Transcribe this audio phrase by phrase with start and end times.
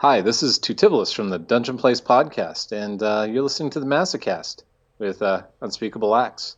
[0.00, 3.86] Hi, this is Tutibolus from the Dungeon Place podcast, and uh, you're listening to the
[3.86, 4.62] Masocast
[5.00, 6.56] with uh, Unspeakable Acts.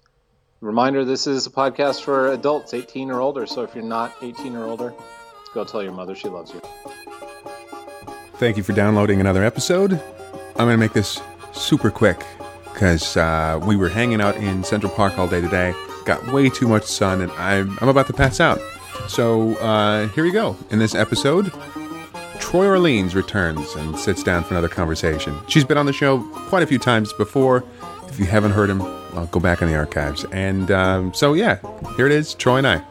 [0.60, 4.54] Reminder this is a podcast for adults 18 or older, so if you're not 18
[4.56, 4.92] or older,
[5.54, 6.61] go tell your mother she loves you.
[8.34, 9.95] Thank you for downloading another episode.
[9.95, 11.19] I'm going to make this
[11.54, 12.22] super quick
[12.65, 15.72] because uh, we were hanging out in Central Park all day today,
[16.05, 18.61] got way too much sun, and I'm, I'm about to pass out.
[19.09, 20.59] So uh, here we go.
[20.69, 21.51] In this episode,
[22.51, 25.38] Troy Orleans returns and sits down for another conversation.
[25.47, 27.62] She's been on the show quite a few times before.
[28.09, 30.25] If you haven't heard him, well, go back in the archives.
[30.33, 31.61] And um, so, yeah,
[31.95, 32.83] here it is Troy and I.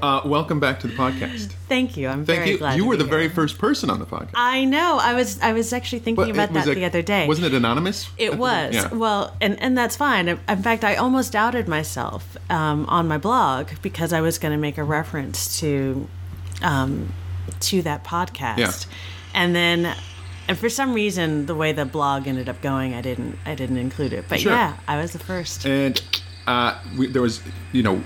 [0.00, 1.46] Uh, welcome back to the podcast.
[1.68, 2.06] Thank you.
[2.06, 2.58] I'm Thank very you.
[2.58, 2.76] glad.
[2.76, 4.30] You to were be the very first person on the podcast.
[4.34, 4.98] I know.
[5.02, 5.40] I was.
[5.40, 7.26] I was actually thinking But about that a- the other day.
[7.26, 8.08] Wasn't it anonymous?
[8.18, 8.72] It was.
[8.74, 8.94] Yeah.
[8.94, 10.28] Well, and, and that's fine.
[10.28, 14.52] In in fact, I almost doubted myself um, on my blog because I was going
[14.52, 16.08] to make a reference to
[16.62, 17.12] um,
[17.60, 18.58] to that podcast.
[18.58, 18.72] Yeah.
[19.34, 19.96] And then
[20.48, 23.78] and for some reason the way the blog ended up going, I didn't I didn't
[23.78, 24.26] include it.
[24.28, 24.52] But Sure.
[24.52, 25.64] yeah, I was the first.
[25.66, 26.00] and
[26.46, 27.40] uh, we, there was,
[27.72, 28.02] you know,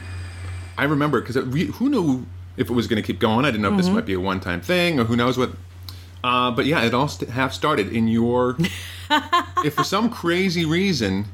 [0.76, 2.26] I remember because who knew
[2.58, 3.44] if it was going to keep going?
[3.46, 5.50] I didn't know if this might be a one-time thing or who knows what.
[6.22, 8.56] Uh, but yeah, it all st- half started in your.
[9.64, 11.26] if for some crazy reason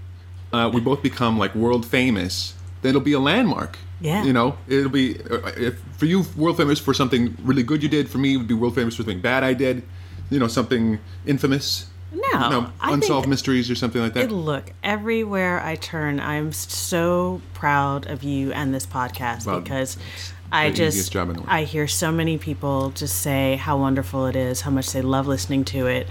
[0.52, 3.78] uh, we both become like world famous, then it'll be a landmark.
[4.00, 4.24] Yeah.
[4.24, 7.88] You know, it'll be uh, if for you world famous for something really good you
[7.88, 8.10] did.
[8.10, 9.82] For me, it would be world famous for something bad I did.
[10.30, 11.86] You know, something infamous.
[12.12, 14.30] No, You know, unsolved mysteries or something like that.
[14.30, 19.96] Look, everywhere I turn, I'm so proud of you and this podcast Well, because
[20.52, 21.50] I just job in the world.
[21.50, 25.26] I hear so many people just say how wonderful it is, how much they love
[25.26, 26.06] listening to it.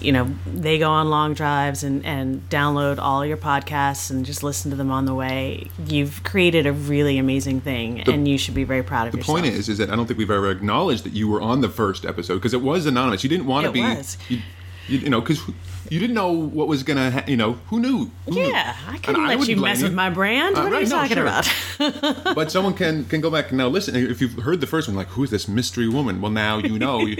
[0.00, 4.42] You know, they go on long drives and, and download all your podcasts and just
[4.42, 5.68] listen to them on the way.
[5.86, 9.38] You've created a really amazing thing, and you should be very proud of The yourself.
[9.38, 11.60] The point is, is that I don't think we've ever acknowledged that you were on
[11.62, 13.22] the first episode because it was anonymous.
[13.22, 13.80] You didn't want to be.
[14.28, 14.40] You,
[14.88, 15.40] you, you know, because
[15.88, 18.10] you didn't know what was gonna, ha- you know, who knew?
[18.26, 18.40] Who knew?
[18.48, 20.56] yeah, I And couldn't let wouldn't you mess with my brand.
[20.56, 21.24] Uh, What are right, you no, talking sure.
[21.24, 22.24] about?
[22.34, 23.96] But someone can can go back and now listen.
[23.96, 26.20] If you've heard the first one, like, who's this mystery woman?
[26.20, 27.06] Well, now you know.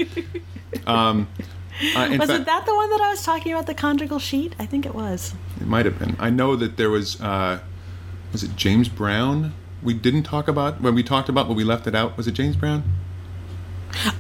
[0.88, 1.28] Um,
[1.96, 4.54] uh, Was fact, it that the one that I was talking about, the conjugal sheet?
[4.58, 5.34] I think it was.
[5.60, 6.16] It might have been.
[6.18, 7.20] I know that there was.
[7.20, 7.60] Uh,
[8.32, 9.52] was it James Brown?
[9.82, 12.16] We didn't talk about when we talked about, but we left it out.
[12.16, 12.84] Was it James Brown?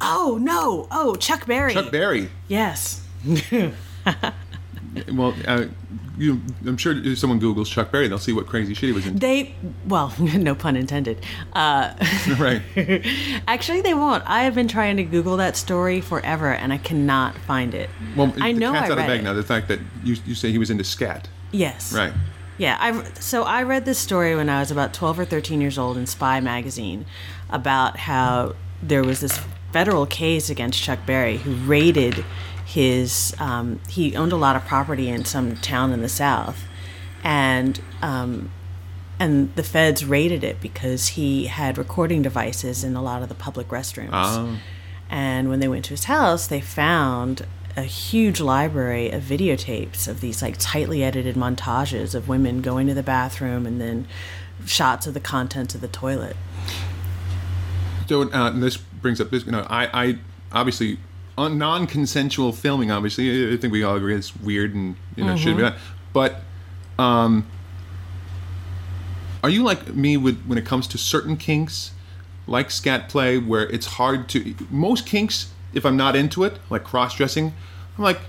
[0.00, 0.86] Oh no!
[0.90, 1.74] Oh, Chuck Berry.
[1.74, 2.30] Chuck Berry.
[2.48, 3.02] Yes.
[5.12, 5.66] Well, uh,
[6.16, 9.06] you, I'm sure if someone Google's Chuck Berry, they'll see what crazy shit he was
[9.06, 9.16] in.
[9.16, 9.54] They
[9.86, 11.24] well, no pun intended.
[11.52, 11.94] Uh,
[12.38, 12.62] right.
[13.48, 14.22] actually, they won't.
[14.26, 17.90] I have been trying to Google that story forever, and I cannot find it.
[18.16, 19.24] Well, I the know cat's I out of bag it.
[19.24, 19.32] now.
[19.32, 21.28] The fact that you, you say he was into scat.
[21.50, 21.92] Yes.
[21.92, 22.12] Right.
[22.56, 25.76] Yeah, I so I read this story when I was about 12 or 13 years
[25.76, 27.04] old in Spy magazine
[27.50, 29.40] about how there was this
[29.72, 32.24] federal case against Chuck Berry who raided
[32.64, 36.64] his um, he owned a lot of property in some town in the south
[37.22, 38.50] and um,
[39.18, 43.34] and the feds raided it because he had recording devices in a lot of the
[43.34, 44.10] public restrooms.
[44.12, 44.58] Oh.
[45.08, 50.20] And when they went to his house, they found a huge library of videotapes of
[50.20, 54.06] these like tightly edited montages of women going to the bathroom and then
[54.64, 56.36] shots of the contents of the toilet.
[58.08, 59.46] So uh, and this brings up this.
[59.46, 60.18] You know, I, I
[60.52, 60.98] obviously
[61.36, 62.90] on non-consensual filming.
[62.90, 65.74] Obviously, I think we all agree it's weird and you know shouldn't be Mm-hmm.
[65.74, 65.80] that.
[66.12, 67.46] But um,
[69.42, 71.90] are you like me with when it comes to certain kinks,
[72.46, 75.50] like scat play, where it's hard to most kinks?
[75.74, 77.52] If I'm not into it, like cross-dressing,
[77.98, 78.20] I'm like,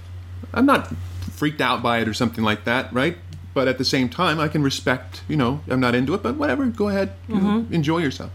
[0.54, 0.92] I'm not
[1.32, 3.18] freaked out by it or something like that, right?
[3.54, 5.22] But at the same time, I can respect.
[5.28, 6.66] You know, I'm not into it, but whatever.
[6.66, 8.32] Go ahead, you know, enjoy yourself.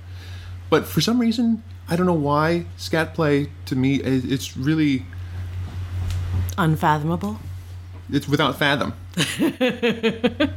[0.71, 5.05] But for some reason, I don't know why scat play to me is it's really
[6.56, 7.39] Unfathomable.
[8.12, 8.95] it's without fathom.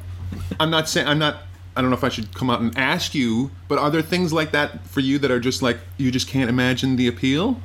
[0.59, 1.44] I'm not saying I'm not.
[1.75, 4.31] I don't know if I should come out and ask you, but are there things
[4.31, 7.59] like that for you that are just like you just can't imagine the appeal?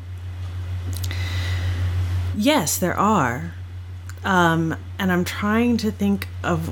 [2.36, 3.52] Yes, there are.
[4.24, 6.68] Um, and I'm trying to think of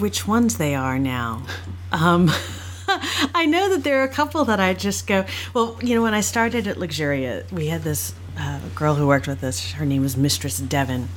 [0.00, 1.42] which ones they are now.
[1.92, 2.30] Um,
[3.36, 6.14] I know that there are a couple that I just go, well, you know, when
[6.14, 9.72] I started at Luxuria, we had this uh, girl who worked with us.
[9.72, 11.08] Her name was Mistress Devon.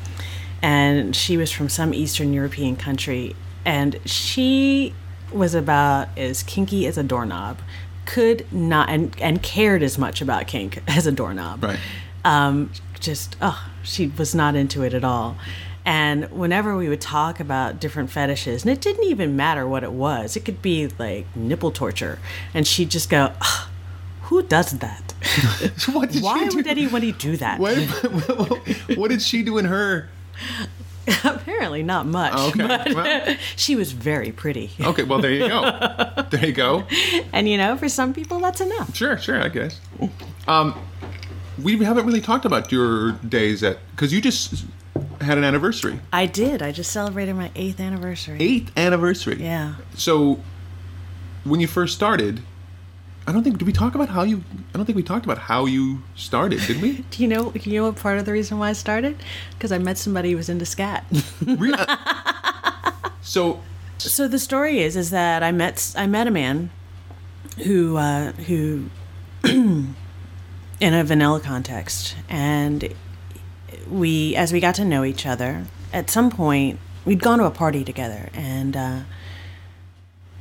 [0.61, 3.35] And she was from some Eastern European country.
[3.63, 4.93] And she
[5.31, 7.59] was about as kinky as a doorknob.
[8.05, 11.79] Could not, and, and cared as much about kink as a doorknob Right.
[12.25, 15.37] um, just oh she was not into it at all
[15.89, 19.91] and whenever we would talk about different fetishes and it didn't even matter what it
[19.91, 22.19] was it could be like nipple torture
[22.53, 23.67] and she'd just go "Ugh,
[24.23, 25.09] who does that
[25.91, 27.59] what did Why she would anybody do that?
[27.59, 30.07] What, what did she do in her?
[31.25, 32.33] Apparently not much.
[32.33, 33.35] Okay, but well.
[33.57, 34.71] she was very pretty.
[34.79, 36.23] Okay, well there you go.
[36.29, 36.85] There you go.
[37.33, 38.95] And you know, for some people that's enough.
[38.95, 39.81] Sure, sure, I guess.
[40.47, 40.79] Um,
[41.61, 44.63] we haven't really talked about your days at because you just
[45.21, 46.61] had an anniversary, I did.
[46.61, 48.37] I just celebrated my eighth anniversary.
[48.39, 49.37] eighth anniversary.
[49.41, 49.75] Yeah.
[49.95, 50.39] So,
[51.43, 52.41] when you first started,
[53.27, 54.43] I don't think did we talk about how you?
[54.73, 56.97] I don't think we talked about how you started, did we?
[57.11, 57.51] Do you know?
[57.51, 59.17] Do you know what part of the reason why I started?
[59.51, 61.05] Because I met somebody who was into scat.
[61.45, 63.61] Re- uh, so,
[63.97, 66.71] so the story is, is that I met I met a man
[67.65, 68.89] who uh, who
[69.43, 69.93] in
[70.81, 72.93] a vanilla context, and
[73.89, 77.51] we as we got to know each other, at some point we'd gone to a
[77.51, 78.99] party together, and uh,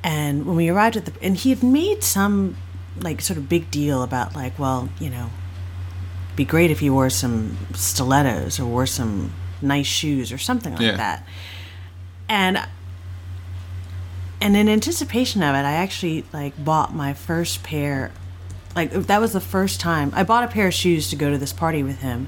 [0.02, 2.56] and when we arrived at the and he had made some
[3.00, 5.30] like sort of big deal about like well you know
[6.36, 9.32] be great if you wore some stilettos or wore some
[9.62, 10.96] nice shoes or something like Yeah.
[10.96, 11.26] that
[12.28, 12.60] and
[14.40, 18.10] and in anticipation of it i actually like bought my first pair
[18.76, 21.38] like that was the first time i bought a pair of shoes to go to
[21.38, 22.26] this party with him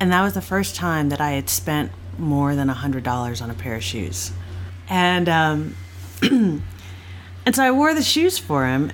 [0.00, 3.40] and that was the first time that i had spent more than a hundred dollars
[3.40, 4.32] on a pair of shoes.
[4.88, 5.76] And um
[6.22, 6.62] and
[7.54, 8.90] so i wore the shoes for him.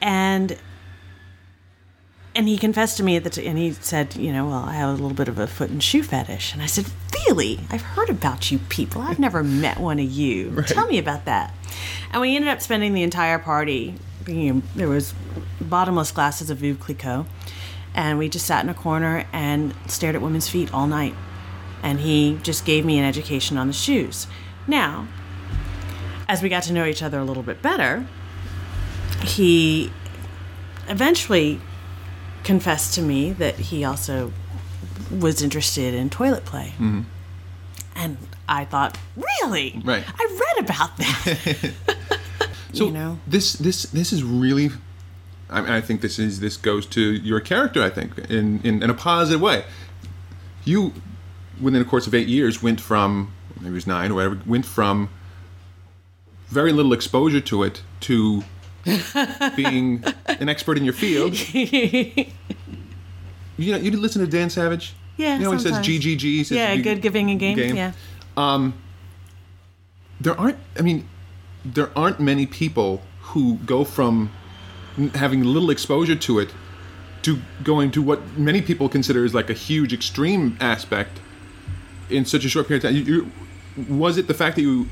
[0.00, 0.56] And
[2.34, 4.74] and he confessed to me at the t- and he said you know well i
[4.74, 6.52] have a little bit of a foot and shoe fetish.
[6.52, 6.86] And i said
[7.26, 7.60] really?
[7.70, 9.00] I've heard about you people.
[9.00, 10.62] I've never met one of you.
[10.66, 11.54] Tell me about that.
[12.10, 13.94] And we ended up spending the entire party
[14.24, 15.14] being, there was
[15.60, 17.26] bottomless glasses of Veuve Clicquot
[17.94, 21.14] and we just sat in a corner and stared at women's feet all night
[21.82, 24.26] and he just gave me an education on the shoes
[24.66, 25.06] now
[26.28, 28.06] as we got to know each other a little bit better
[29.22, 29.90] he
[30.88, 31.60] eventually
[32.44, 34.32] confessed to me that he also
[35.10, 36.74] was interested in toilet play.
[36.74, 37.02] Mm-hmm.
[37.94, 38.16] And
[38.48, 39.80] I thought, really?
[39.84, 40.04] Right.
[40.06, 41.72] I read about that.
[42.72, 43.18] so you know?
[43.26, 44.70] this this this is really.
[45.52, 47.82] I, mean, I think this is this goes to your character.
[47.82, 49.64] I think in, in in a positive way.
[50.64, 50.92] You,
[51.60, 54.64] within the course of eight years, went from maybe it was nine or whatever, went
[54.64, 55.08] from
[56.48, 58.44] very little exposure to it to
[59.56, 61.34] being an expert in your field.
[63.58, 64.94] You know, you listen to Dan Savage.
[65.18, 65.86] Yeah, You know, he says sometimes.
[65.86, 66.20] GGG.
[66.20, 67.56] He says yeah, good giving a game.
[67.56, 67.76] game.
[67.76, 67.92] Yeah.
[68.36, 68.74] Um,
[70.22, 71.08] there aren't i mean
[71.64, 74.30] there aren't many people who go from
[75.14, 76.52] having little exposure to it
[77.22, 81.20] to going to what many people consider is like a huge extreme aspect
[82.10, 82.96] in such a short period of time.
[82.96, 83.32] You, you,
[83.88, 84.88] was it the fact that you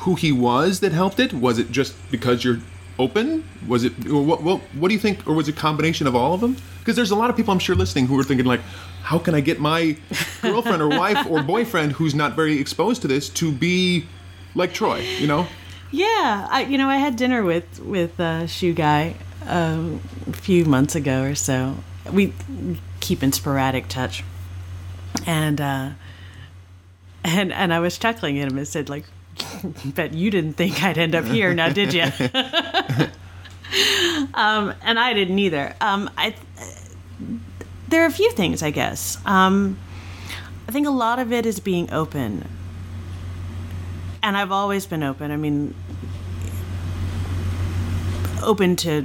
[0.00, 1.32] who he was that helped it?
[1.32, 2.58] Was it just because you're
[2.98, 3.44] open?
[3.66, 6.14] Was it or what, what, what do you think or was it a combination of
[6.14, 6.56] all of them?
[6.78, 8.60] Because there's a lot of people i'm sure listening who are thinking like
[9.04, 9.96] how can i get my
[10.42, 14.04] girlfriend or wife or boyfriend who's not very exposed to this to be
[14.56, 15.46] like troy you know?
[15.92, 19.14] Yeah, I, you know, I had dinner with with uh, Shoe Guy
[19.46, 19.98] a
[20.32, 21.76] few months ago or so.
[22.10, 22.32] We
[23.00, 24.24] keep in sporadic touch,
[25.26, 25.90] and uh,
[27.24, 29.04] and and I was chuckling at him and said, like,
[29.84, 32.02] "Bet you didn't think I'd end up here, now did you?"
[34.34, 35.74] um, and I didn't either.
[35.80, 36.34] Um, I
[37.88, 39.18] there are a few things, I guess.
[39.26, 39.78] Um,
[40.68, 42.48] I think a lot of it is being open
[44.22, 45.30] and I've always been open.
[45.30, 45.74] I mean,
[48.42, 49.04] open to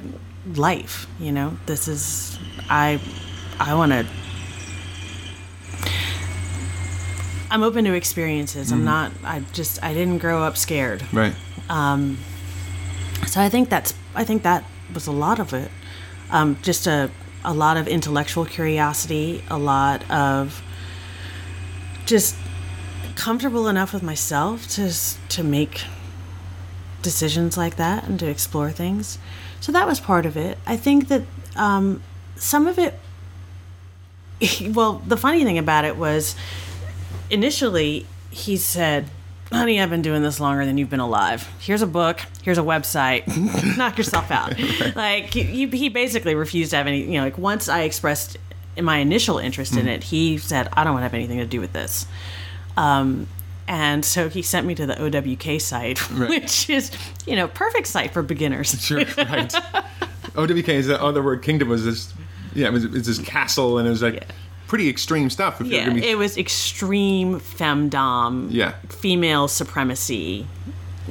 [0.55, 1.07] life.
[1.19, 2.39] You know, this is
[2.69, 2.99] I.
[3.59, 4.05] I want to.
[7.49, 8.71] I'm open to experiences.
[8.71, 9.11] I'm not.
[9.23, 9.81] I just.
[9.83, 11.01] I didn't grow up scared.
[11.13, 11.33] right
[11.69, 12.17] Um
[13.25, 13.93] So I think that's.
[14.15, 14.63] I think that
[14.93, 15.71] was a lot of it.
[16.29, 17.09] Um, just a
[17.43, 19.43] a lot of intellectual curiosity.
[19.49, 20.61] A lot of.
[22.05, 22.35] Just
[23.15, 24.91] comfortable enough with myself to
[25.29, 25.83] to make
[27.01, 29.17] decisions like that and to explore things.
[29.59, 30.57] So that was part of it.
[30.65, 31.23] I think that
[31.55, 32.01] um,
[32.35, 32.99] some of it.
[34.71, 36.35] Well, the funny thing about it was,
[37.31, 39.09] initially he said,
[39.51, 41.49] "Honey, I've been doing this longer than you've been alive.
[41.59, 42.21] Here's a book.
[42.43, 43.25] Here's a website.
[43.77, 44.53] Knock yourself out."
[44.95, 47.01] Like he, he basically refused to have any.
[47.01, 48.37] You know, like once I expressed
[48.79, 51.59] my initial interest in it, he said, "I don't want to have anything to do
[51.59, 52.05] with this."
[52.77, 53.27] Um,
[53.67, 56.91] and so he sent me to the OWK site, which is,
[57.25, 58.81] you know, perfect site for beginners.
[58.81, 59.53] Sure, right.
[60.35, 61.41] OWK is oh, the other word.
[61.43, 62.13] Kingdom was this,
[62.53, 64.23] yeah, it was, it was this castle, and it was like Yeah.
[64.67, 65.59] pretty extreme stuff.
[65.61, 68.73] If Yeah, be, it was extreme femdom, Yeah.
[68.89, 70.47] female supremacy.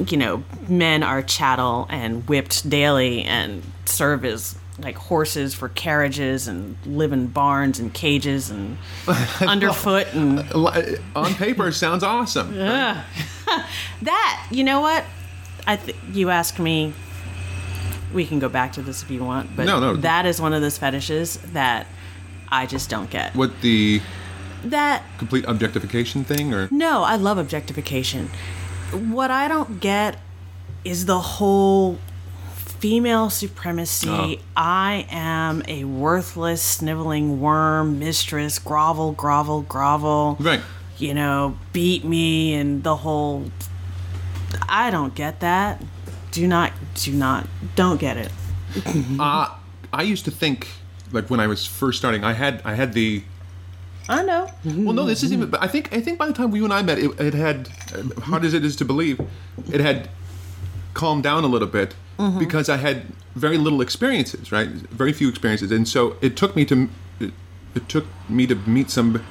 [0.09, 6.49] You know, men are chattel and whipped daily and serve as like horses for carriages
[6.49, 8.77] and live in barns and cages and
[9.41, 10.41] underfoot and
[11.15, 12.55] On paper, sounds awesome.
[14.03, 15.05] that you know what?
[15.67, 16.93] I th- you ask me
[18.13, 19.97] we can go back to this if you want but No, no.
[19.97, 21.87] that is one of those fetishes that
[22.49, 23.35] i just don't get.
[23.35, 24.01] What the
[24.65, 26.69] that complete objectification thing, or?
[26.71, 28.31] No i love objectification.
[28.93, 30.19] What i don't get
[30.85, 31.99] is the whole
[32.79, 34.37] female supremacy Oh.
[34.57, 40.61] i am a worthless sniveling worm mistress grovel grovel grovel right?
[40.99, 43.51] you know, beat me and the whole.
[44.67, 45.85] I don't get that.
[46.31, 48.31] Do not, do not, don't get it.
[49.21, 49.55] Uh,
[49.93, 50.69] I used to think,
[51.13, 53.23] like when I was first starting, I had I had the
[54.09, 54.49] I know.
[54.65, 55.51] Well, no, this isn't even.
[55.51, 57.69] But I think I think by the time you and I met, it, it had
[58.23, 59.21] hard as it is to believe,
[59.71, 60.09] it had
[60.95, 61.95] calmed down a little bit
[62.39, 63.03] because I had
[63.35, 64.69] very little experiences, right?
[64.69, 66.89] Very few experiences, and so it took me to
[67.21, 67.33] it,
[67.75, 69.23] it took me to meet some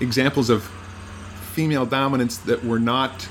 [0.00, 0.64] examples of
[1.54, 3.28] female dominance that were not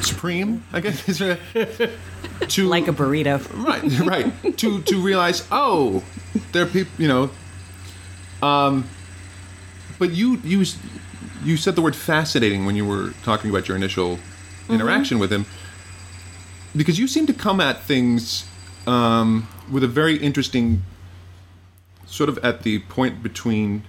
[0.00, 0.62] supreme.
[0.72, 1.18] I guess is
[2.48, 3.40] to Like a burrito.
[3.64, 3.82] right
[4.44, 6.04] right to to realize oh
[6.52, 7.30] there are people you know
[8.42, 8.84] um
[9.98, 10.64] but you you
[11.42, 14.18] you said the word fascinating when you were talking about your initial
[14.68, 15.46] interaction with him
[16.76, 18.46] because you seem to come at things
[18.86, 20.82] um, with a very interesting
[22.06, 23.82] sort of at the point between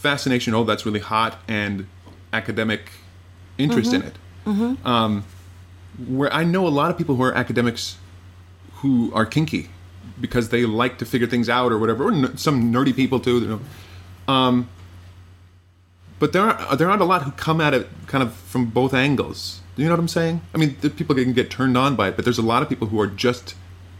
[0.00, 1.86] fascination oh that's really hot and
[2.32, 2.90] academic
[3.58, 4.14] interest in it
[4.84, 5.24] um,
[6.06, 7.96] where i know a lot of people who are academics
[8.76, 9.70] who are kinky
[10.20, 13.40] because they like to figure things out or whatever, or n- some nerdy people too.
[13.40, 13.46] You
[14.28, 14.32] know.
[14.32, 14.68] Um,
[16.20, 18.92] but there are there aren't a lot who come at it kind of from both
[18.94, 19.60] angles.
[19.76, 20.40] Do you know what I'm saying?
[20.54, 22.68] I mean, the people can get turned on by it, but there's a lot of
[22.68, 23.54] people who are just.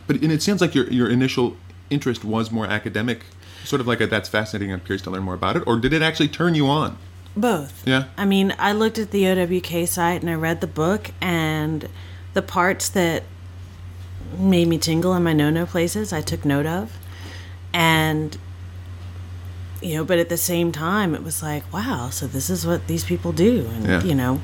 [0.06, 1.56] But and it sounds like your your initial
[1.90, 3.24] interest was more academic,
[3.64, 4.72] sort of like a that's fascinating.
[4.72, 6.96] I'm curious to learn more about it, or did it actually turn you on?
[7.36, 7.86] Both.
[7.86, 8.04] Yeah.
[8.16, 11.88] I mean, I looked at the OWK site and I read the book, and
[12.34, 13.24] the parts that
[14.38, 16.92] made me tingle in my no no places, I took note of.
[17.72, 18.38] And,
[19.82, 22.86] you know, but at the same time, it was like, wow, so this is what
[22.86, 23.68] these people do.
[23.74, 24.02] And, Yeah.
[24.04, 24.40] you know,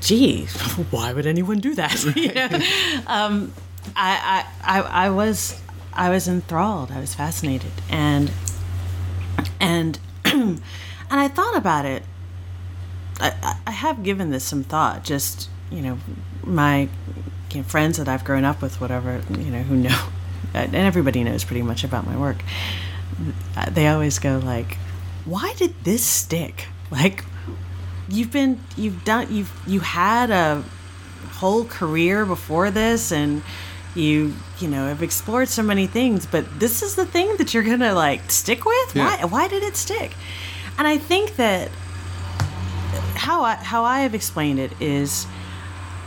[0.00, 0.44] gee,
[0.90, 2.02] why would anyone do that?
[2.16, 2.48] You know?
[3.06, 3.52] um,
[3.96, 5.60] I, I, I, I was,
[5.92, 6.90] I was enthralled.
[6.92, 8.30] I was fascinated, and,
[9.60, 10.60] and, and
[11.10, 12.02] I thought about it.
[13.20, 15.04] I, I- have given this some thought.
[15.04, 15.98] Just you know,
[16.44, 16.88] my
[17.52, 19.98] you know, friends that I've grown up with, whatever you know, who know,
[20.54, 22.42] and everybody knows pretty much about my work.
[23.70, 24.76] They always go like,
[25.24, 27.24] "Why did this stick?" Like,
[28.10, 30.62] you've been, you've done, you've you had a
[31.32, 33.42] whole career before this, and
[33.94, 37.62] you you know have explored so many things, but this is the thing that you're
[37.62, 38.96] gonna like stick with.
[38.96, 39.04] Yeah.
[39.04, 39.24] Why?
[39.24, 40.14] Why did it stick?
[40.78, 41.70] And I think that
[43.14, 45.26] how I how I have explained it is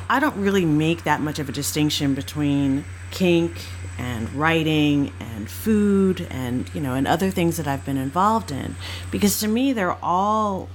[0.10, 3.66] I don't really make that much of a distinction between kink
[3.98, 8.76] and writing and food and you know and other things that I've been involved in
[9.12, 10.70] because to me they're all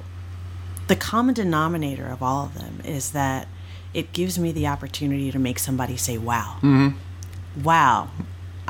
[0.89, 3.47] the common denominator of all of them is that
[3.95, 6.57] it gives me the opportunity to make somebody say wow.
[6.63, 7.63] Mm-hmm.
[7.63, 8.11] Wow.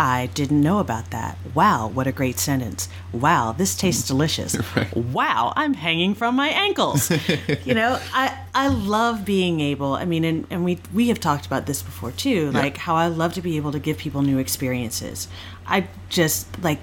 [0.01, 1.37] I didn't know about that.
[1.55, 2.89] Wow, what a great sentence.
[3.13, 4.57] Wow, this tastes delicious.
[4.95, 7.11] Wow, I'm hanging from my ankles.
[7.65, 11.47] you know, I I love being able, I mean and, and we we have talked
[11.47, 14.39] about this before too, like how I love to be able to give people new
[14.39, 15.27] experiences.
[15.67, 16.79] I just like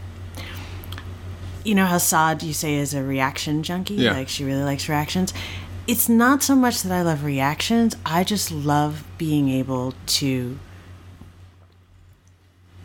[1.65, 3.95] you know how Saad you say is a reaction junkie?
[3.95, 4.13] Yeah.
[4.13, 5.34] Like she really likes reactions.
[5.88, 10.57] It's not so much that I love reactions, I just love being able to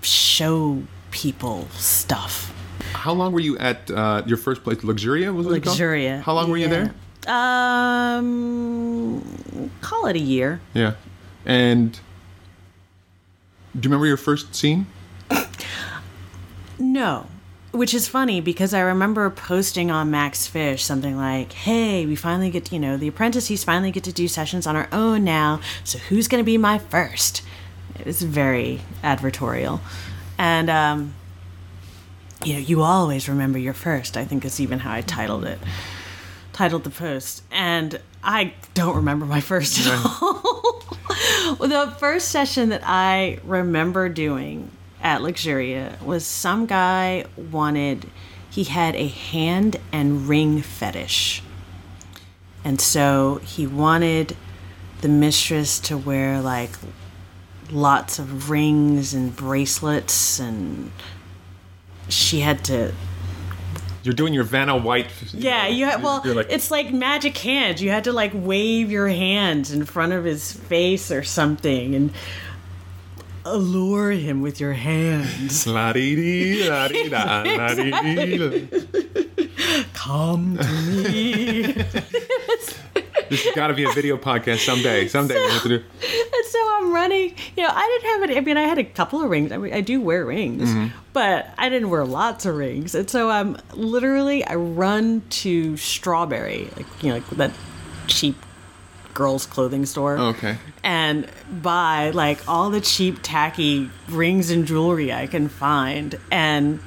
[0.02, 2.54] show people stuff.
[2.92, 5.32] How long were you at uh, your first place, Luxuria?
[5.34, 5.76] Was it called?
[5.78, 6.22] Luxuria.
[6.22, 6.94] How long were you there?
[7.26, 9.22] Um,
[9.80, 10.60] call it a year.
[10.74, 10.94] Yeah.
[11.46, 14.86] And do you remember your first scene?
[16.78, 17.26] No.
[17.72, 22.50] Which is funny because I remember posting on Max Fish something like, hey, we finally
[22.50, 25.60] get, to, you know, the apprentices finally get to do sessions on our own now,
[25.84, 27.42] so who's going to be my first?
[27.98, 29.80] It was very advertorial.
[30.36, 31.14] And, um,
[32.44, 35.58] you know, you always remember your first, I think is even how I titled it.
[36.52, 37.44] Titled the post.
[37.52, 40.82] And I don't remember my first at all.
[41.58, 44.70] well, the first session that I remember doing
[45.02, 48.06] at Luxuria was some guy wanted,
[48.50, 51.42] he had a hand and ring fetish.
[52.64, 54.36] And so he wanted
[55.00, 56.70] the mistress to wear like
[57.70, 60.90] lots of rings and bracelets and
[62.08, 62.92] she had to
[64.02, 65.06] You're doing your Vanna White.
[65.32, 67.80] yeah, you had well, like, it's like magic hands.
[67.80, 72.12] You had to like wave your hands in front of his face or something and
[73.44, 75.66] allure him with your hands.
[75.66, 78.68] la-dee-dee, la-dee-da, la-dee-dee.
[79.94, 80.72] Come to
[81.10, 81.84] me.
[83.30, 85.06] This has got to be a video podcast someday.
[85.06, 85.76] Someday we have to do.
[85.76, 87.32] and so I'm running.
[87.56, 88.36] You know, I didn't have any.
[88.36, 89.52] I mean, I had a couple of rings.
[89.52, 90.88] I, mean, I do wear rings, mm-hmm.
[91.12, 92.92] but I didn't wear lots of rings.
[92.96, 97.52] And so I'm literally I run to Strawberry, like you know, like that
[98.08, 98.34] cheap
[99.20, 100.16] girls' clothing store.
[100.16, 100.56] Oh, okay.
[100.82, 106.80] and buy like all the cheap tacky rings and jewelry I can find and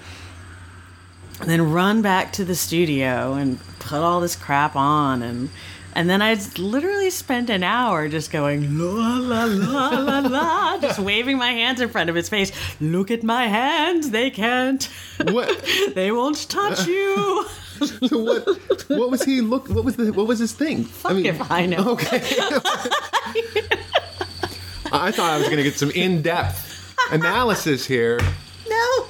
[1.46, 5.50] then run back to the studio and put all this crap on and
[5.96, 10.98] and then I literally spent an hour just going la la la la la, just
[10.98, 12.52] waving my hands in front of his face.
[12.82, 14.84] Look at my hands; they can't,
[15.24, 15.50] What?
[15.94, 17.46] they won't touch you.
[18.08, 18.90] So what?
[18.90, 19.70] What was he look?
[19.70, 20.12] What was the?
[20.12, 20.84] What was his thing?
[20.84, 21.92] Fuck if I know.
[21.92, 22.18] Okay.
[24.92, 28.20] I thought I was going to get some in-depth analysis here.
[28.70, 29.06] No.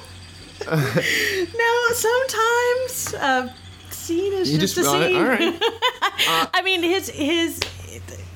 [0.70, 3.52] no, sometimes uh,
[3.90, 5.16] scene is You just, just a scene.
[5.16, 5.58] all right.
[6.54, 7.60] I mean, his his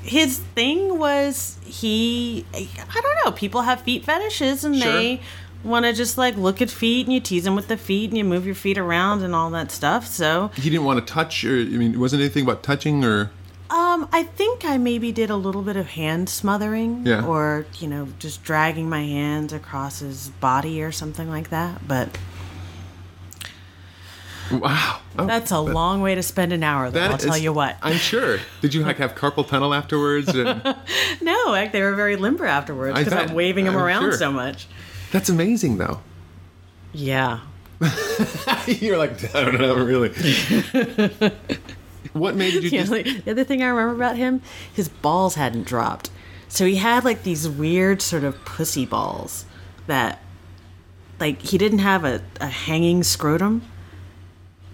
[0.02, 2.44] his thing was he.
[2.52, 2.68] I
[3.00, 3.32] don't know.
[3.32, 4.92] People have feet fetishes, and Sure.
[4.92, 5.20] they
[5.64, 8.16] want to just like look at feet, and you tease them with the feet, and
[8.18, 10.06] you move your feet around and all that stuff.
[10.06, 13.30] So, He didn't want to touch, or I mean, it wasn't anything about touching, or
[13.70, 17.24] um, I think I maybe did a little bit of hand smothering, Yeah.
[17.26, 21.86] or you know, just dragging my hands across his body or something like that.
[21.86, 22.16] But
[24.50, 25.00] wow.
[25.18, 26.90] Oh, that's a long way to spend an hour.
[26.90, 27.76] Though, that I'll tell you what.
[27.82, 28.38] I'm sure.
[28.62, 30.28] Did you like have carpal tunnel afterwards?
[30.28, 30.62] And
[31.20, 34.12] No, like they were very limber afterwards because I'm waving them I'm around sure.
[34.12, 34.66] so much.
[35.12, 36.00] That's amazing, though.
[36.92, 37.40] Yeah.
[38.66, 40.10] You're like, I don't know, really.
[42.12, 42.90] what made you Yeah, just?
[42.92, 46.10] like, the other thing I remember about him, his balls hadn't dropped.
[46.48, 49.44] So he had like these weird sort of pussy balls
[49.86, 50.20] that,
[51.20, 53.62] like, he didn't have a, a hanging scrotum.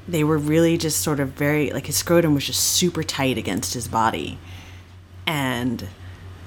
[0.06, 3.74] They were really just sort of very, like, his scrotum was just super tight against
[3.74, 4.38] his body.
[5.26, 5.88] And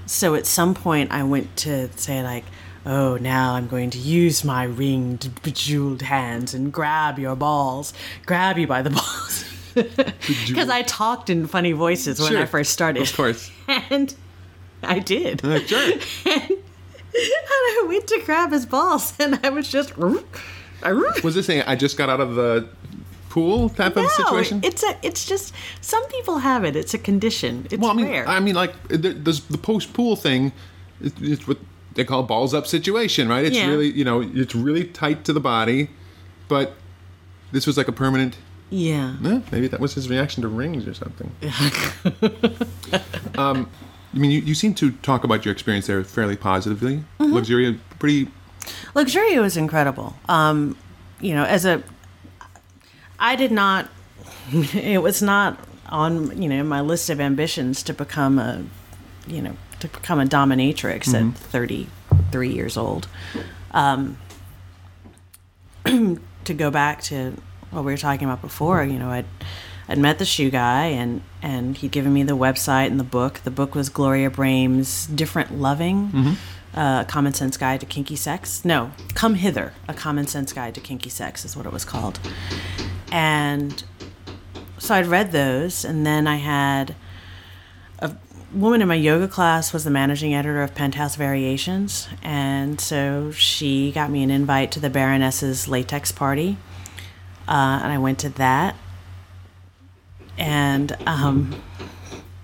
[0.05, 2.45] so at some point I went to say, like,
[2.87, 7.93] oh, now I'm going to use my ringed, bejeweled hands and grab your balls,
[8.25, 9.43] grab you by the balls.
[10.47, 12.41] Because I talked in funny voices when Sure.
[12.41, 13.03] I first started.
[13.03, 13.51] Of course.
[13.91, 14.15] And
[14.81, 15.43] I did.
[15.45, 15.91] Uh, sure.
[16.25, 16.57] and
[17.13, 19.95] I went to grab his balls, and I was just.
[19.97, 22.69] Was this saying I just got out of the
[23.29, 24.61] pool type of No, situation?
[24.63, 24.97] it's a.
[25.03, 26.75] It's just some people have it.
[26.75, 27.67] It's a condition.
[27.71, 28.27] It's well, I mean, rare.
[28.27, 30.51] I mean, like the, the, the post pool thing,
[31.01, 31.57] it, it's what
[31.97, 33.43] they call balls up situation, right?
[33.45, 33.67] It's Yeah.
[33.67, 35.89] really, you know, it's really tight to the body,
[36.47, 36.75] but
[37.51, 38.37] this was like a permanent.
[38.69, 39.15] yeah.
[39.25, 41.31] Eh, maybe that was his reaction to rings or something.
[43.37, 43.69] um,
[44.13, 47.03] I mean, you, you seem to talk about your experience there fairly positively.
[47.19, 47.33] Mm-hmm.
[47.33, 48.29] Luxuria, pretty.
[48.95, 50.15] Luxuria was incredible.
[50.29, 50.75] Um,
[51.19, 51.83] you know, as a,
[53.19, 53.89] I did not.
[54.73, 55.57] It was not
[55.89, 58.63] on you know my list of ambitions to become a,
[59.27, 61.87] you know, to become a dominatrix at thirty
[62.31, 63.07] three years old.
[63.71, 64.17] Um,
[65.85, 67.33] to go back to
[67.71, 69.25] what we were talking about before, you know, I'd
[69.89, 73.39] I'd met the shoe guy and and he'd given me the website and the book.
[73.43, 76.35] The book was Gloria Brame's Different Loving,
[76.73, 78.65] uh, Common Sense Guide to Kinky Sex.
[78.65, 82.19] No, Come Hither, a Common Sense Guide to Kinky Sex is what it was called.
[83.11, 83.83] And
[84.77, 86.95] so I'd read those, and then I had
[88.53, 93.91] woman in my yoga class was the managing editor of Penthouse Variations, and so she
[93.91, 96.57] got me an invite to the Baroness's latex party,
[97.47, 98.75] uh, and I went to that,
[100.37, 101.61] and um,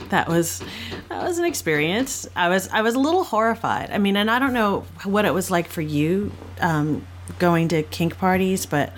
[0.09, 0.61] that was
[1.09, 2.27] that was an experience.
[2.35, 3.89] I was I was a little horrified.
[3.91, 7.05] I mean, and I don't know what it was like for you um,
[7.39, 8.93] going to kink parties, but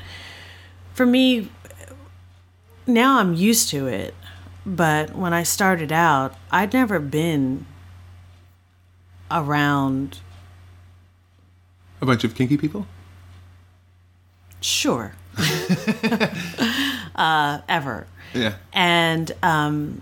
[0.93, 1.49] for me,
[2.87, 4.13] now I'm used to it.
[4.65, 7.65] But when I started out, I'd never been
[9.29, 10.19] around.
[12.01, 12.87] A bunch of kinky people?
[14.61, 15.13] Sure.
[17.15, 18.07] uh, ever.
[18.33, 18.55] Yeah.
[18.73, 20.01] and um,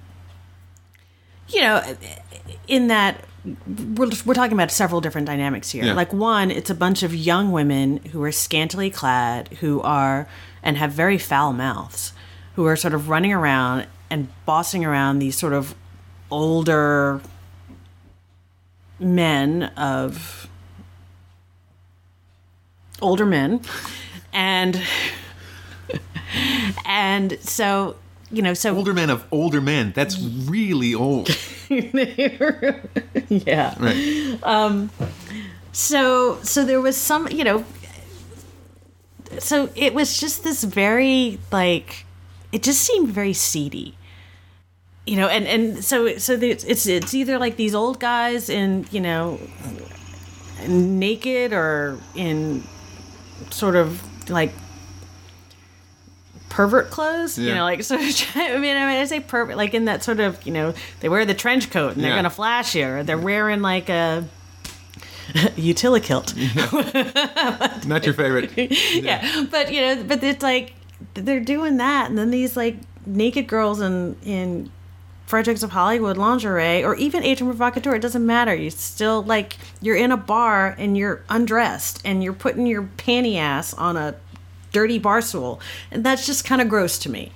[1.49, 1.83] you know
[2.67, 3.23] in that
[3.95, 5.93] we're, we're talking about several different dynamics here Yeah.
[5.93, 10.27] like one it's a bunch of young women who are scantily clad who are
[10.63, 12.13] and have very foul mouths
[12.55, 15.73] who are sort of running around and bossing around these sort of
[16.29, 17.19] older
[18.99, 20.47] men of
[23.01, 23.59] older men
[24.31, 24.79] and
[26.85, 27.95] and so
[28.31, 29.93] you know so Older men of older men.
[29.95, 31.29] That's really old.
[31.69, 34.37] yeah Right.
[34.43, 34.91] um
[35.71, 37.65] so so there was some you know
[39.39, 42.05] so it was just this very like
[42.51, 43.97] it just seemed very seedy
[45.05, 49.01] you know and and so so it's it's either like these old guys in you
[49.01, 49.39] know
[50.67, 52.63] naked or in
[53.51, 54.53] sort of like
[56.49, 59.85] pervert clothes you know like of i mean i mean i say pervert like in
[59.85, 62.17] that sort of you know they wear the trench coat and they're Yeah.
[62.17, 64.23] gonna flash you or they're wearing like a
[65.57, 66.35] utilikilt
[67.87, 68.51] Not your favorite.
[68.55, 69.45] yeah.
[69.49, 70.73] but you know but it's like
[71.15, 74.69] they're doing that and then these like naked girls in in
[75.25, 78.53] Fredericks of Hollywood lingerie or even Agent Provocateur, it doesn't matter.
[78.53, 83.37] You still like you're in a bar and you're undressed and you're putting your panty
[83.37, 84.15] ass on a
[84.71, 85.59] dirty bar stool.
[85.91, 87.31] And that's just kind of gross to me.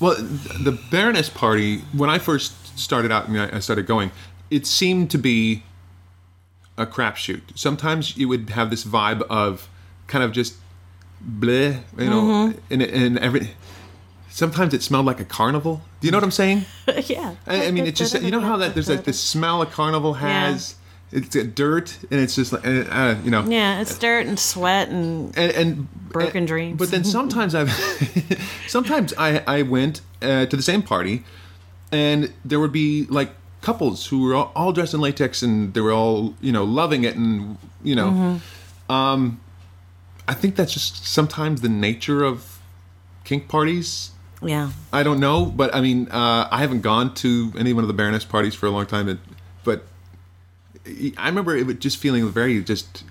[0.00, 4.10] Well, the Baroness party, when I first started out and I started going,
[4.50, 5.62] it seemed to be
[6.76, 7.40] a crapshoot.
[7.54, 9.68] Sometimes you would have this vibe of
[10.06, 10.54] kind of just
[11.26, 12.72] bleh, you know, Mm-hmm.
[12.72, 13.50] and, and every.
[14.28, 15.80] Sometimes it smelled like a carnival.
[16.06, 16.64] Do you know what I'm saying?
[17.06, 17.34] yeah.
[17.48, 20.14] I, I mean, it's just you know how that there's like this smell a carnival
[20.14, 20.76] has.
[21.10, 23.42] It's uh, dirt, and it's just like uh, uh, you know.
[23.44, 26.78] Yeah, it's dirt and sweat and and, and Broken and- dreams.
[26.78, 27.70] But then sometimes I've
[28.68, 31.24] sometimes I I went uh, to the same party,
[31.90, 33.30] and there would be like
[33.62, 37.02] couples who were all, all dressed in latex and they were all you know loving
[37.04, 38.92] it and you know, Mm-hmm.
[38.92, 39.40] um,
[40.28, 42.58] I think that's just sometimes the nature of
[43.24, 44.10] kink parties.
[44.42, 44.70] Yeah.
[44.92, 47.94] I don't know, but I mean, uh, I haven't gone to any one of the
[47.94, 49.18] Baroness parties for a long time,
[49.64, 49.82] but-
[51.18, 53.02] I remember it just feeling very just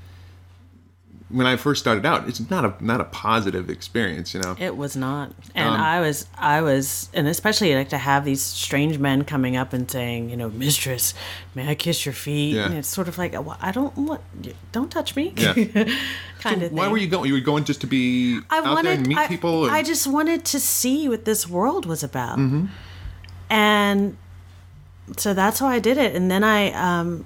[1.35, 2.27] when I first started out.
[2.29, 4.55] It's not a not a positive experience, you know.
[4.57, 8.41] It was not, and Um, I was, I was, and especially like to have these
[8.41, 11.13] strange men coming up and saying, you know, mistress,
[11.53, 12.55] may I kiss your feet?
[12.55, 12.65] Yeah.
[12.65, 14.21] And it's sort of like, well, I don't want,
[14.71, 15.53] don't touch me, Yeah.
[16.39, 16.71] kind of.
[16.71, 16.91] Why thing.
[16.91, 17.27] were you going?
[17.27, 19.69] You were going just to be I out wanted, there and meet I, people.
[19.69, 22.65] I just wanted to see what this world was about, Mm-hmm.
[23.49, 24.17] and
[25.17, 26.15] so that's why I did it.
[26.15, 27.25] And then I, um,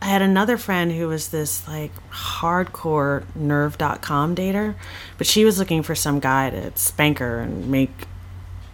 [0.00, 4.74] I had another friend who was this like hardcore nerve.com dater,
[5.16, 7.90] but she was looking for some guy to spank her and make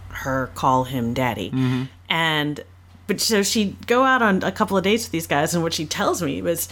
[0.09, 1.49] her call him daddy.
[1.49, 1.83] Mm-hmm.
[2.09, 2.63] And
[3.07, 5.73] but so she'd go out on a couple of dates with these guys and what
[5.73, 6.69] she tells me was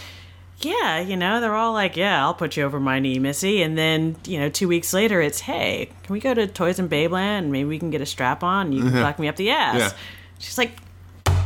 [0.58, 3.76] yeah, you know, they're all like, "Yeah, I'll put you over my knee, Missy." And
[3.76, 7.48] then, you know, 2 weeks later it's, "Hey, can we go to Toys in Babeland
[7.48, 9.78] maybe we can get a strap on and you can fuck me up the ass."
[9.78, 9.90] Yeah.
[10.38, 10.78] She's like,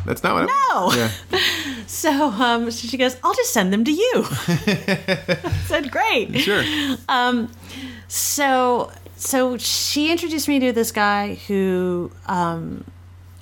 [0.08, 0.46] That's not what.
[0.46, 0.88] No.
[0.90, 1.38] I, yeah.
[1.86, 4.24] so um, so she goes, I'll just send them to you.
[4.26, 6.34] I said, great.
[6.38, 6.64] Sure.
[7.08, 7.52] Um,
[8.08, 12.84] so so she introduced me to this guy who um,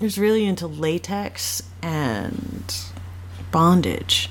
[0.01, 2.75] was really into latex and
[3.53, 4.29] bondage.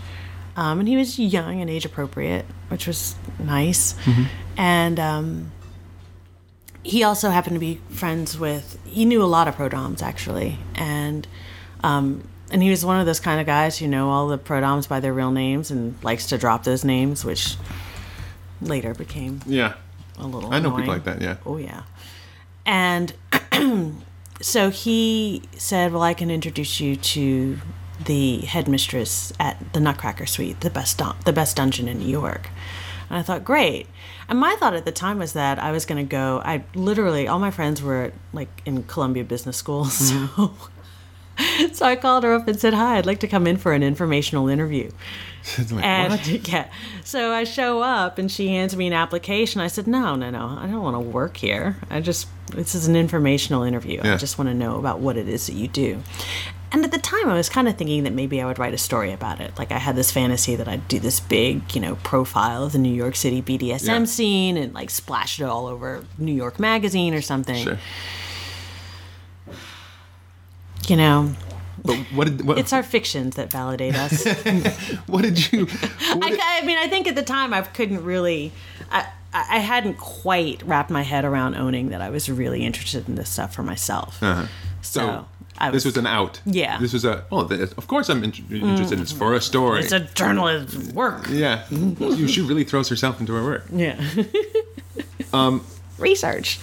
[0.57, 3.95] Um, and he was young and age appropriate, which was nice.
[4.57, 5.51] And um,
[6.83, 10.59] he also happened to be friends with, he knew a lot of prodoms actually.
[10.75, 11.27] And
[11.85, 14.87] um, and he was one of those kind of guys who know all the prodoms
[14.87, 17.55] by their real names and likes to drop those names, which
[18.61, 19.73] later became Yeah.
[20.17, 20.53] a little.
[20.53, 20.81] I know annoying.
[20.83, 21.21] people like that.
[21.21, 21.37] Yeah.
[21.45, 21.83] Oh yeah,
[22.65, 23.13] and
[24.41, 27.57] so he said, "Well, I can introduce you to
[28.03, 32.49] the headmistress at the Nutcracker Suite, the best dun- the best dungeon in New York."
[33.09, 33.87] And I thought, great.
[34.27, 36.41] And my thought at the time was that I was going to go.
[36.43, 40.53] I literally all my friends were like in Columbia Business School, so.
[41.73, 43.83] So I called her up and said, "Hi, I'd like to come in for an
[43.83, 44.91] informational interview."
[45.71, 46.27] Like, And what?
[46.49, 46.71] yeah,
[47.03, 49.61] so I show up and she hands me an application.
[49.61, 51.75] I said, "No, no, no, I don't want to work here.
[51.89, 54.01] I just this is an informational interview.
[54.03, 54.15] Yeah.
[54.15, 56.01] I just want to know about what it is that you do."
[56.71, 58.77] And at the time, I was kind of thinking that maybe I would write a
[58.77, 59.57] story about it.
[59.57, 62.79] Like I had this fantasy that I'd do this big, you know, profile of the
[62.79, 64.03] New York City BDSM Yeah.
[64.05, 67.63] scene and like splash it all over New York Magazine or something.
[67.63, 67.77] Sure.
[70.87, 71.31] You know,
[71.83, 74.25] But what did what, it's our fictions that validate us.
[75.07, 75.65] what did you?
[75.65, 78.51] What did, I, I mean, I think at the time I couldn't really,
[78.91, 83.15] I, I hadn't quite wrapped my head around owning that I was really interested in
[83.15, 84.21] this stuff for myself.
[84.21, 84.47] Uh-huh.
[84.81, 86.41] So, so I this was, was an out.
[86.45, 86.79] Yeah.
[86.79, 87.25] This was a.
[87.31, 89.81] Oh, th- of course I'm int- interested in this for a story.
[89.81, 91.27] it's a journalist's work.
[91.29, 91.65] yeah.
[92.27, 93.65] she really throws herself into her work.
[93.71, 93.99] Yeah.
[95.33, 95.65] um,
[95.97, 96.59] research.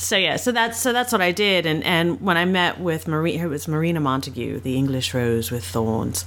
[0.00, 3.06] So yeah, so that's so that's what I did, and and when I met with
[3.06, 6.24] Marie, it was Marina Montague, the English rose with thorns,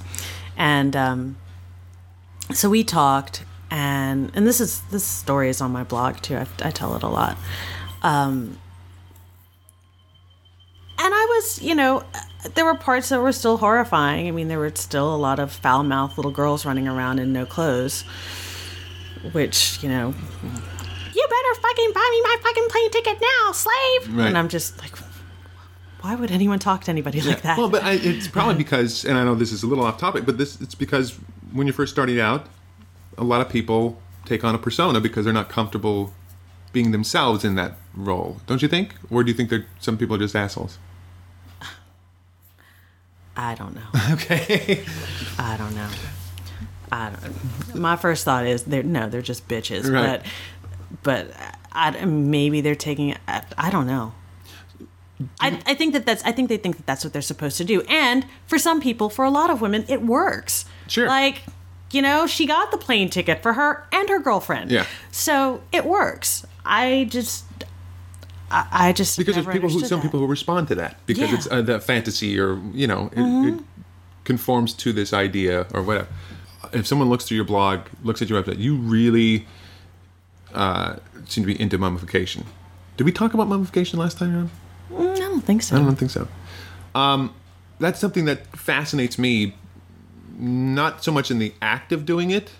[0.56, 1.36] and um,
[2.52, 6.36] so we talked, and and this is this story is on my blog too.
[6.36, 7.36] I, I tell it a lot.
[8.04, 8.58] Um,
[10.96, 12.04] and I was, you know,
[12.54, 14.28] there were parts that were still horrifying.
[14.28, 17.32] I mean, there were still a lot of foul mouthed little girls running around in
[17.32, 18.02] no clothes,
[19.32, 20.14] which, you know,
[21.24, 24.16] you better fucking buy me my fucking plane ticket now, slave.
[24.16, 24.28] Right.
[24.28, 24.96] And I'm just like,
[26.00, 27.56] why would anyone talk to anybody like that?
[27.58, 30.26] Well, but I, it's probably because, and I know this is a little off topic,
[30.26, 31.18] but this it's because
[31.52, 32.46] when you're first starting out,
[33.16, 36.12] a lot of people take on a persona because they're not comfortable
[36.72, 38.40] being themselves in that role.
[38.46, 38.96] Don't you think?
[39.10, 40.78] Or do you think that some people are just assholes?
[43.36, 43.82] I don't know.
[44.12, 44.84] Okay.
[45.38, 45.88] I don't know.
[46.92, 47.74] I don't.
[47.74, 49.90] My first thought is they're no, they're just bitches.
[49.90, 50.22] Right.
[50.22, 50.26] But,
[51.02, 51.30] but
[51.72, 53.10] I, maybe they're taking.
[53.10, 54.14] it- I, don't know.
[55.40, 57.64] I, I think that that's I think they think that that's what they're supposed to
[57.64, 60.64] do, and for some people, for a lot of women, it works.
[60.88, 61.06] Sure.
[61.06, 61.42] Like,
[61.92, 64.70] you know, she got the plane ticket for her and her girlfriend.
[64.70, 64.86] Yeah.
[65.12, 66.44] So it works.
[66.66, 67.44] I just,
[68.50, 70.02] I, I just because there's people who some that.
[70.06, 71.26] people who respond to that because Yeah.
[71.28, 71.36] Mm-hmm.
[71.36, 73.60] it's uh, that fantasy or you know it, it
[74.24, 76.08] conforms to this idea or whatever.
[76.72, 79.46] If someone looks through your blog, looks at your website, you really
[80.54, 82.44] uh, seem to be into mummification.
[82.96, 84.50] Did we talk about mummification last time, Ron?
[84.90, 85.76] Mm, I don't think so.
[85.76, 86.28] I don't think so.
[86.94, 87.34] Um,
[87.80, 89.54] that's something that fascinates me,
[90.38, 92.50] not so much in the act of doing it.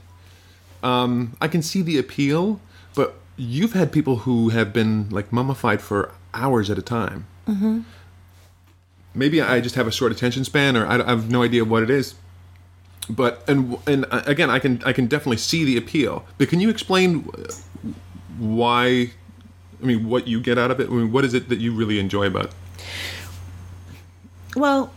[0.83, 2.61] Um, I can see the appeal,
[2.94, 7.26] but you've had people who have been like mummified for hours at a time.
[7.48, 7.80] Mm-hmm.
[9.14, 11.83] Maybe I just have a short attention span, or I, I have no idea what
[11.83, 12.16] it is.
[13.09, 16.25] But and and uh, again, I can I can definitely see the appeal.
[16.38, 17.53] But can you explain uh,
[18.38, 19.12] why?
[19.83, 20.88] I mean, what you get out of it?
[20.88, 22.55] I mean, what is it that you really enjoy about it?
[24.57, 24.93] Well,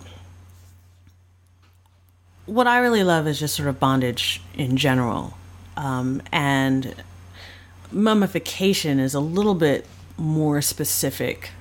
[2.45, 5.37] what I really love is just sort of bondage in general.
[5.75, 6.95] Um, and
[7.91, 9.85] mummification is a little bit
[10.17, 11.51] more specific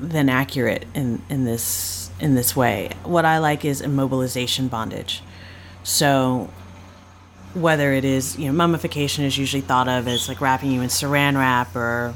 [0.00, 2.90] than accurate in, in this in this way.
[3.02, 5.22] What I like is immobilization bondage.
[5.84, 6.50] So
[7.54, 10.88] whether it is, you know, mummification is usually thought of as like wrapping you in
[10.88, 12.14] saran wrap or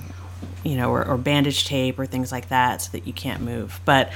[0.65, 3.81] you know, or, or bandage tape or things like that so that you can't move.
[3.85, 4.11] But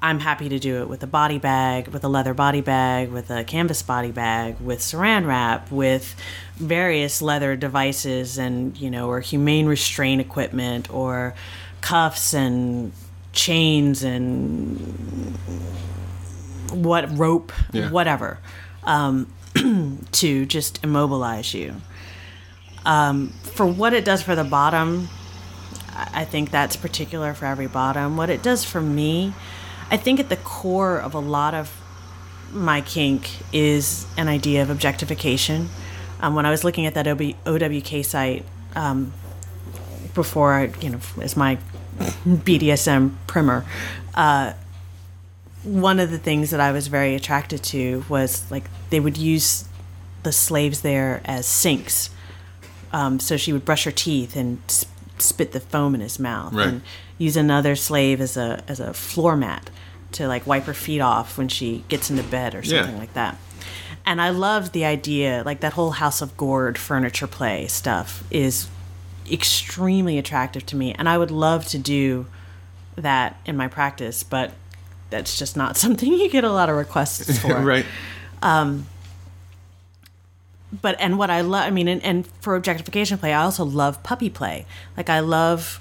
[0.00, 3.28] I'm happy to do it with a body bag, with a leather body bag, with
[3.30, 6.14] a canvas body bag, with saran wrap, with
[6.56, 11.34] various leather devices and, you know, or humane restraint equipment or
[11.80, 12.92] cuffs and
[13.32, 14.78] chains and
[16.72, 17.90] what rope, Yeah.
[17.90, 18.38] whatever,
[18.84, 19.32] um,
[20.12, 21.76] to just immobilize you.
[22.84, 25.08] Um, for what it does for the bottom,
[25.92, 28.16] I think that's particular for every bottom.
[28.16, 29.34] What it does for me,
[29.90, 31.76] I think at the core of a lot of
[32.52, 35.68] my kink is an idea of objectification.
[36.20, 39.12] Um, when I was looking at that OB, OWK site um,
[40.14, 41.58] before, I, you know, as my
[41.98, 43.64] BDSM primer,
[44.14, 44.54] uh,
[45.62, 49.66] one of the things that I was very attracted to was like they would use
[50.22, 52.10] the slaves there as sinks.
[52.92, 54.84] Um, so she would brush her teeth and s-
[55.18, 56.66] spit the foam in his mouth, Right.
[56.68, 56.82] and
[57.18, 59.70] use another slave as a as a floor mat
[60.12, 62.80] to like wipe her feet off when she gets into bed or Yeah.
[62.82, 63.36] something like that.
[64.06, 68.66] And I loved the idea, like that whole House of Gord furniture play stuff is
[69.30, 72.26] extremely attractive to me, and I would love to do
[72.96, 74.52] that in my practice, but
[75.10, 77.86] that's just not something you get a lot of requests for right.
[78.42, 78.86] Um,
[80.72, 84.02] but and what I love, I mean, and, and for objectification play, I also love
[84.02, 84.66] puppy play.
[84.96, 85.80] Like I love,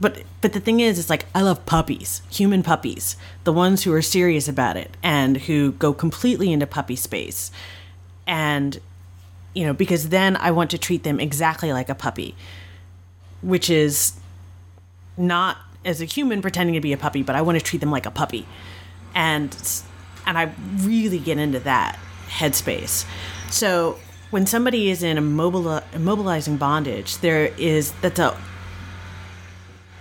[0.00, 3.92] but but the thing is, it's like I love puppies, human puppies, the ones who
[3.92, 7.52] are serious about it and who go completely into puppy space,
[8.26, 8.80] and
[9.54, 12.34] you know, because then I want to treat them exactly like a puppy,
[13.40, 14.14] which is
[15.16, 15.58] not
[15.88, 18.06] as a human pretending to be a puppy, but I want to treat them like
[18.06, 18.46] a puppy,
[19.14, 19.56] and
[20.26, 21.98] and I really get into that
[22.28, 23.06] headspace.
[23.50, 23.98] So
[24.30, 28.36] when somebody is in immobili- immobilizing bondage, there is that's a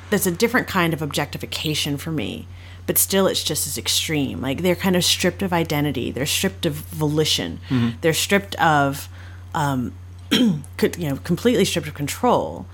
[0.09, 2.47] that's a different kind of objectification for me.
[2.85, 4.39] But still, it's just as extreme.
[4.41, 6.11] Like they're kind of stripped of identity.
[6.11, 7.59] They're stripped of volition.
[7.99, 9.09] They're stripped of,
[9.53, 9.93] um,
[10.31, 10.61] you
[10.97, 12.65] know, completely stripped of control,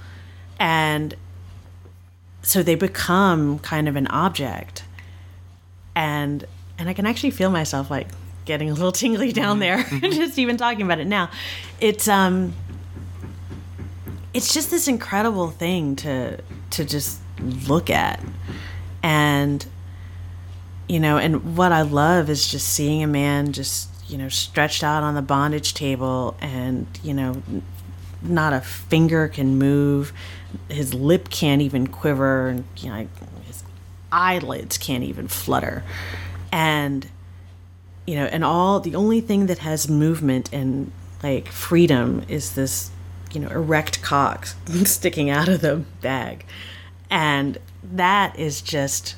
[0.59, 1.15] and
[2.43, 4.83] so they become kind of an object
[5.95, 6.45] and
[6.77, 8.07] and I can actually feel myself like
[8.45, 11.29] getting a little tingly down there just even talking about it now.
[11.79, 12.53] It's um
[14.33, 16.39] it's just this incredible thing to
[16.71, 18.19] to just look at.
[19.01, 19.65] And
[20.87, 24.83] you know, and what I love is just seeing a man just you know, stretched
[24.83, 27.41] out on the bondage table and, you know,
[28.23, 30.13] not a finger can move.
[30.69, 32.49] His lip can't even quiver.
[32.49, 33.07] And, you know,
[33.45, 33.63] his
[34.11, 35.83] eyelids can't even flutter.
[36.51, 37.07] And,
[38.05, 42.91] you know, and all the only thing that has movement and like freedom is this,
[43.31, 44.45] you know, erect cock
[44.85, 46.45] sticking out of the bag.
[47.09, 49.15] And that is just,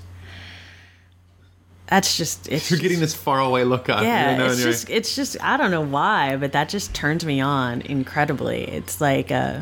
[1.88, 4.04] that's just, it's You're getting this far away look on.
[4.04, 6.94] yeah, you know, it's you're- just it's just I don't know why, but that just
[6.94, 8.64] turns me on incredibly.
[8.64, 9.62] It's like uh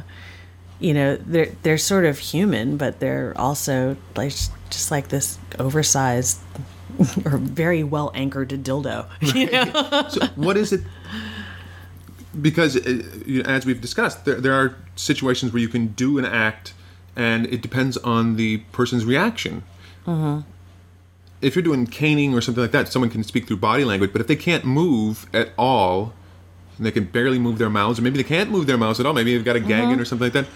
[0.79, 4.31] you know, they're they're sort of human, but they're also like
[4.69, 6.39] just like this oversized
[7.25, 9.07] or very well anchored dildo.
[9.35, 10.07] You know?
[10.09, 10.81] So what is it?
[12.41, 13.03] Because uh,
[13.45, 16.73] as we've discussed, there, there are situations where you can do an act,
[17.15, 19.63] and it depends on the person's reaction.
[21.43, 24.11] If you're doing caning or something like that, someone can speak through body language.
[24.11, 26.13] But if they can't move at all,
[26.77, 29.05] and they can barely move their mouths, or maybe they can't move their mouths at
[29.05, 30.47] all, maybe they've got a gag in or something like that.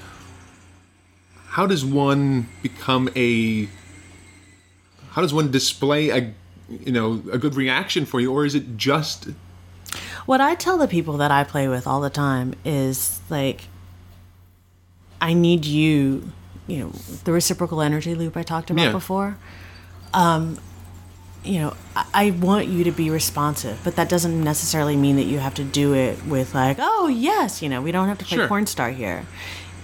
[1.49, 3.67] How does one become a?
[5.11, 6.33] How does one display a,
[6.69, 9.29] you know, a good reaction for you, or is it just
[10.25, 13.61] What I tell the people that I play with all the time is like,
[15.21, 16.31] I need you,
[16.67, 16.89] you know,
[17.23, 18.91] the reciprocal energy loop I talked about Yeah.
[18.91, 19.37] before.
[20.13, 20.57] Um,
[21.47, 21.73] you know,
[22.13, 25.63] I, want you to be responsive, but that doesn't necessarily mean that you have to
[25.63, 28.47] do it with like, oh yes, you know, we don't have to play Sure.
[28.47, 29.25] porn star here.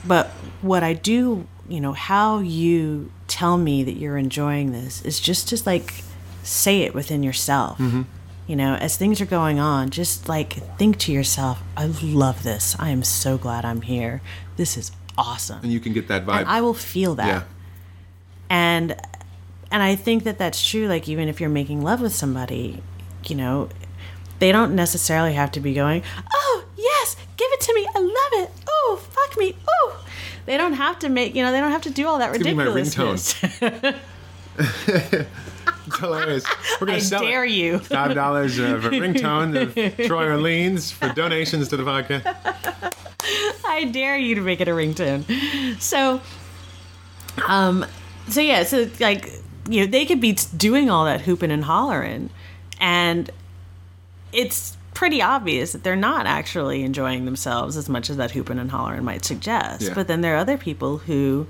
[0.05, 0.27] But
[0.61, 5.47] what I do, you know, how you tell me that you're enjoying this is just
[5.49, 6.03] to like
[6.43, 7.77] say it within yourself.
[7.79, 8.01] Mm-hmm.
[8.45, 12.75] You know, as things are going on, just like think to yourself, I love this.
[12.77, 14.21] I am so glad I'm here.
[14.57, 15.59] This is awesome.
[15.63, 16.39] and you can get that vibe?
[16.41, 17.27] And I will feel that.
[17.27, 17.43] yeah.
[18.49, 18.95] And
[19.73, 22.81] and I think that that's true like even if you're making love with somebody,
[23.25, 23.67] you know,
[24.39, 27.85] they don't necessarily have to be going, "Oh, yes, give it to me.
[27.93, 28.51] I love it.
[28.69, 29.55] Oh, fuck me.
[29.69, 30.05] Oh."
[30.45, 32.37] They don't have to make, you know, they don't have to do all that my
[32.37, 33.35] ridiculousness.
[35.87, 36.45] It's hilarious.
[36.79, 37.51] We're gonna I sell dare it.
[37.51, 37.79] you.
[37.79, 42.23] Five dollars uh, for ringtone of Troy Orleans for donations to the podcast.
[43.65, 45.79] I dare you to make it a ringtone.
[45.81, 46.21] So,
[47.47, 47.85] um,
[48.29, 49.29] so yeah, so like,
[49.67, 52.29] you know, they could be doing all that hooping and hollering,
[52.79, 53.29] and
[54.31, 58.71] it's pretty obvious that they're not actually enjoying themselves as much as that hooping and
[58.71, 59.81] hollering might suggest.
[59.81, 59.93] Yeah.
[59.93, 61.47] But then there are other people who,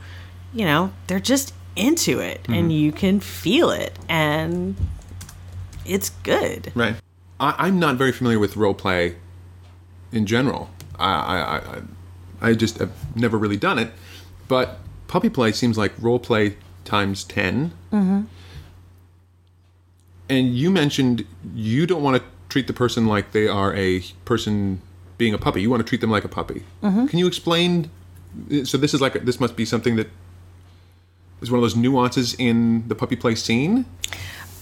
[0.54, 2.69] you know, they're just into it, and mm-hmm.
[2.71, 4.76] you can feel it, and
[5.86, 6.71] it's good.
[6.76, 6.95] Right.
[7.39, 9.15] I, I'm not very familiar with role play
[10.12, 10.69] in general.
[10.97, 11.82] I, I, I, I-
[12.43, 13.91] I just have never really done it.
[14.47, 17.72] But puppy play seems like role play times 10.
[17.91, 18.22] Mm-hmm.
[20.30, 24.82] And you mentioned you don't want to treat the person like they are a person
[25.17, 25.62] being a puppy.
[25.62, 26.63] You want to treat them like a puppy.
[26.82, 27.08] Mm-hmm.
[27.08, 27.89] Can you explain?
[28.63, 30.10] So this is like this must be something that
[31.41, 33.86] is one of those nuances in the puppy play scene.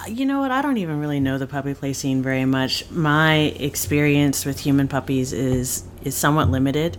[0.07, 0.51] You know what?
[0.51, 2.89] I don't even really know the puppy play scene very much.
[2.89, 6.97] My experience with human puppies is is somewhat limited,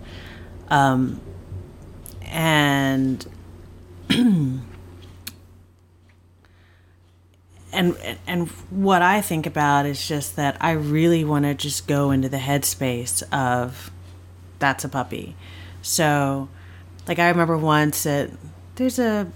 [0.69, 1.21] um,
[2.23, 3.27] and
[7.73, 12.11] and and what I think about is just that I really want to just go
[12.11, 13.91] into the headspace of
[14.59, 15.35] that's a puppy.
[15.83, 16.49] So,
[17.09, 18.31] like I remember once that
[18.77, 19.27] there's a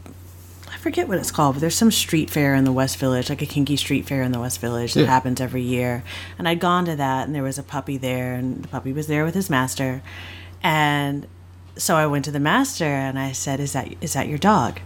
[0.72, 3.40] I forget what it's called, but there's some street fair in the West Village, like
[3.42, 5.06] a kinky street fair in the West Village that Yeah.
[5.06, 6.02] happens every year.
[6.38, 9.06] And I'd gone to that, and there was a puppy there, and the puppy was
[9.06, 10.02] there with his master.
[10.62, 11.26] And
[11.76, 14.80] so I went to the master and I said, "Is that is that your dog?"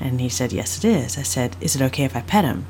[0.00, 2.66] And he said, "Yes, it is." I said, "Is it okay if I pet him?"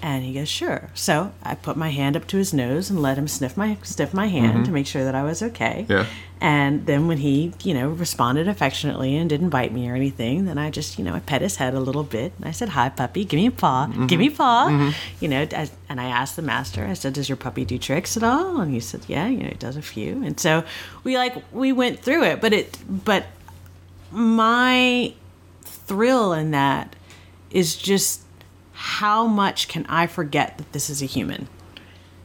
[0.00, 3.18] And he goes, "Sure." So I put my hand up to his nose and let
[3.18, 4.62] him sniff my sniff my hand mm-hmm.
[4.64, 5.86] to make sure that I was okay.
[5.88, 6.06] Yeah.
[6.40, 10.56] And then when he, you know, responded affectionately and didn't bite me or anything, then
[10.56, 12.32] I just, you know, I pet his head a little bit.
[12.38, 13.24] And I said, "Hi, puppy.
[13.24, 13.86] Give me a paw.
[13.86, 14.06] Mm-hmm.
[14.06, 14.90] Give me a paw." Mm-hmm.
[15.20, 15.48] You know,
[15.88, 16.86] and I asked the master.
[16.86, 19.48] I said, "Does your puppy do tricks at all?" And he said, "Yeah, you know,
[19.48, 20.62] it does a few." And so
[21.02, 23.26] we like we went through it, but it but
[24.12, 25.12] my
[25.64, 26.94] thrill in that
[27.50, 28.22] is just
[28.80, 31.48] how much can I forget that this is a human?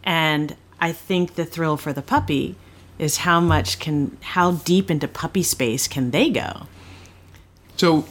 [0.03, 2.55] And I think the thrill for the puppy
[2.99, 6.67] is how much can how deep into puppy space can they go?
[7.75, 8.05] So,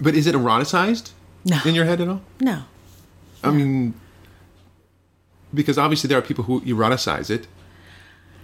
[0.00, 1.10] but is it eroticized
[1.44, 1.58] No.
[1.66, 2.22] in your head at all?
[2.40, 2.62] No.
[3.44, 3.92] I mean,
[5.52, 7.46] because obviously there are people who eroticize it,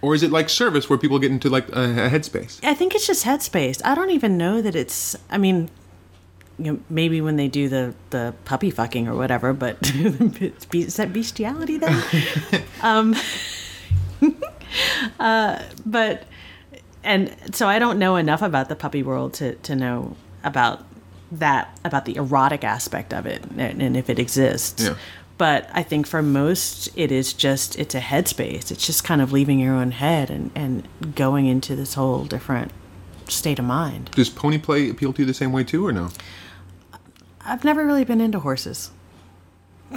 [0.03, 2.61] or is it like service where people get into like a headspace?
[2.62, 3.80] I think it's just headspace.
[3.86, 5.70] I don't even know that it's I mean
[6.59, 9.78] you know, maybe when they do the, the puppy fucking or whatever, but
[10.72, 12.03] is that bestiality then?
[12.82, 13.14] um,
[15.86, 16.24] but
[17.05, 20.84] and so I don't know enough about the puppy world to to know about
[21.32, 24.84] that about the erotic aspect of it and, and if it exists.
[24.84, 24.94] Yeah.
[25.38, 28.70] But I think for most, it is just it's a headspace.
[28.70, 32.70] It's just kind of leaving your own head and and going into this whole different
[33.33, 34.11] state of mind.
[34.12, 36.11] Does pony play appeal to you the same way too, or no?
[37.45, 38.91] I've never really been into horses.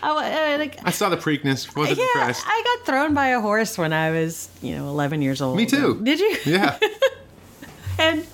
[0.00, 1.74] I, like, I saw the Preakness.
[1.76, 2.44] Wasn't yeah, impressed.
[2.46, 5.56] I got thrown by a horse when I was, you know, 11 years old.
[5.56, 6.00] Me too.
[6.02, 6.36] Did you?
[6.46, 6.78] yeah.
[7.98, 8.26] and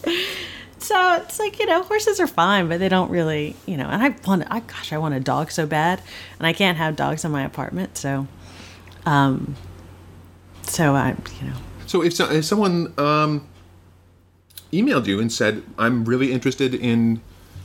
[0.79, 4.03] so it's like you know horses are fine but they don't really you know and
[4.03, 6.01] i want i gosh i want a dog so bad
[6.39, 8.27] and i can't have dogs in my apartment so
[9.07, 9.57] um
[10.63, 11.57] so i you know
[11.87, 13.47] So if, so, if someone um,
[14.73, 17.21] emailed you and said, "I'm really interested in,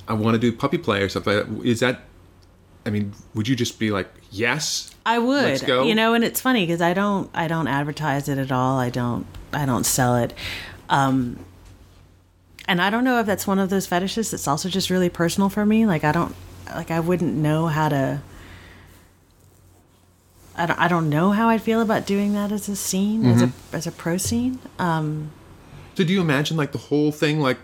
[0.07, 2.01] I want to do puppy play or something," like that, is that?
[2.85, 4.91] I mean, would you just be like, "Yes"?
[5.05, 5.83] i would Let's go.
[5.83, 8.89] you know and it's funny because i don't i don't advertise it at all i
[8.89, 10.33] don't i don't sell it
[10.89, 11.39] um
[12.67, 15.49] and i don't know if that's one of those fetishes that's also just really personal
[15.49, 16.35] for me like i don't
[16.75, 18.21] like i wouldn't know how to
[20.55, 23.41] I don't, I don't know how I'd feel about doing that as a scene, as
[23.41, 23.73] Mm-hmm.
[23.73, 24.59] a as a pro scene.
[24.77, 25.31] Um,
[25.95, 27.57] So do you imagine like the whole thing, like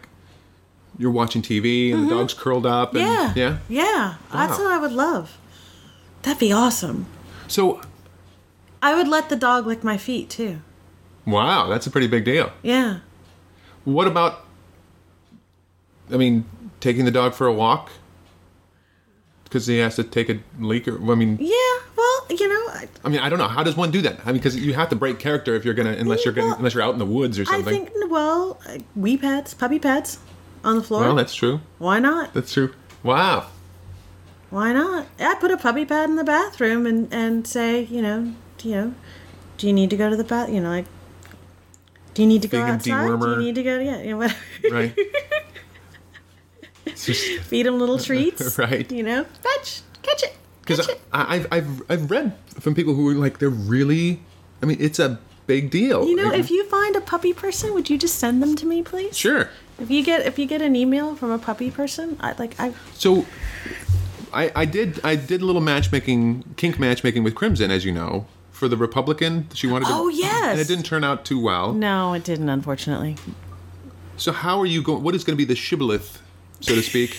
[0.98, 2.96] you're watching TV and the dog's curled up?
[2.96, 3.38] And, Mm-hmm.
[3.40, 3.82] yeah, yeah.
[3.84, 4.14] yeah.
[4.32, 5.38] That's what I would love.
[6.22, 7.06] That'd be awesome.
[7.48, 7.82] So
[8.82, 10.62] I would let the dog lick my feet too.
[11.26, 12.52] wow, that's a pretty big deal.
[12.64, 13.00] Yeah.
[13.84, 14.46] What about?
[16.12, 16.46] I mean,
[16.80, 17.90] taking the dog for a walk
[19.44, 21.65] because he has to take a leak, or I mean, Yeah.
[22.30, 23.48] Well, you know, I, I mean, I don't know.
[23.48, 24.20] How does one do that?
[24.22, 26.74] I mean, because you have to break character if you're gonna, unless you're gonna, unless
[26.74, 27.68] you're out in the woods or something.
[27.68, 28.60] I think well,
[28.96, 30.20] wee pads, puppy pads,
[30.64, 31.02] on the floor.
[31.02, 31.62] well, that's true.
[31.78, 32.34] Why not?
[32.34, 32.74] That's true.
[33.04, 33.48] Wow.
[34.50, 35.08] Why not?
[35.20, 38.94] I put a puppy pad in the bathroom and and say, you know, you know,
[39.58, 40.50] do you need to go to the bath?
[40.50, 40.86] You know, like,
[42.14, 43.20] do you need to go Vegan outside?
[43.20, 43.80] Do you need to go?
[43.80, 44.40] Yeah, you know, whatever.
[44.72, 44.98] Right.
[46.86, 48.58] Just Feed them little treats.
[48.58, 48.90] Right.
[48.92, 50.36] You know, fetch, catch it.
[50.66, 50.90] Because.
[51.14, 54.20] I've I've I've read from people who are like they're really.
[54.62, 56.08] I mean, it's a big deal.
[56.08, 58.66] You know, Like, if you find a puppy person, would you just send them to
[58.66, 59.16] me, please?
[59.18, 59.50] sure.
[59.80, 62.74] If you get if you get an email from a puppy person, I like I
[62.96, 63.26] So,
[64.34, 68.26] I I did I did a little matchmaking, kink matchmaking with Crimson, as you know,
[68.52, 69.48] for the Republican.
[69.54, 69.92] She wanted to.
[69.94, 70.52] Oh, yes.
[70.52, 71.74] And it didn't turn out too well.
[71.74, 73.18] no, it didn't, unfortunately.
[74.18, 75.04] So how are you going?
[75.04, 76.22] What is going to be the shibboleth,
[76.62, 77.18] so to speak?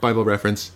[0.00, 0.72] Bible reference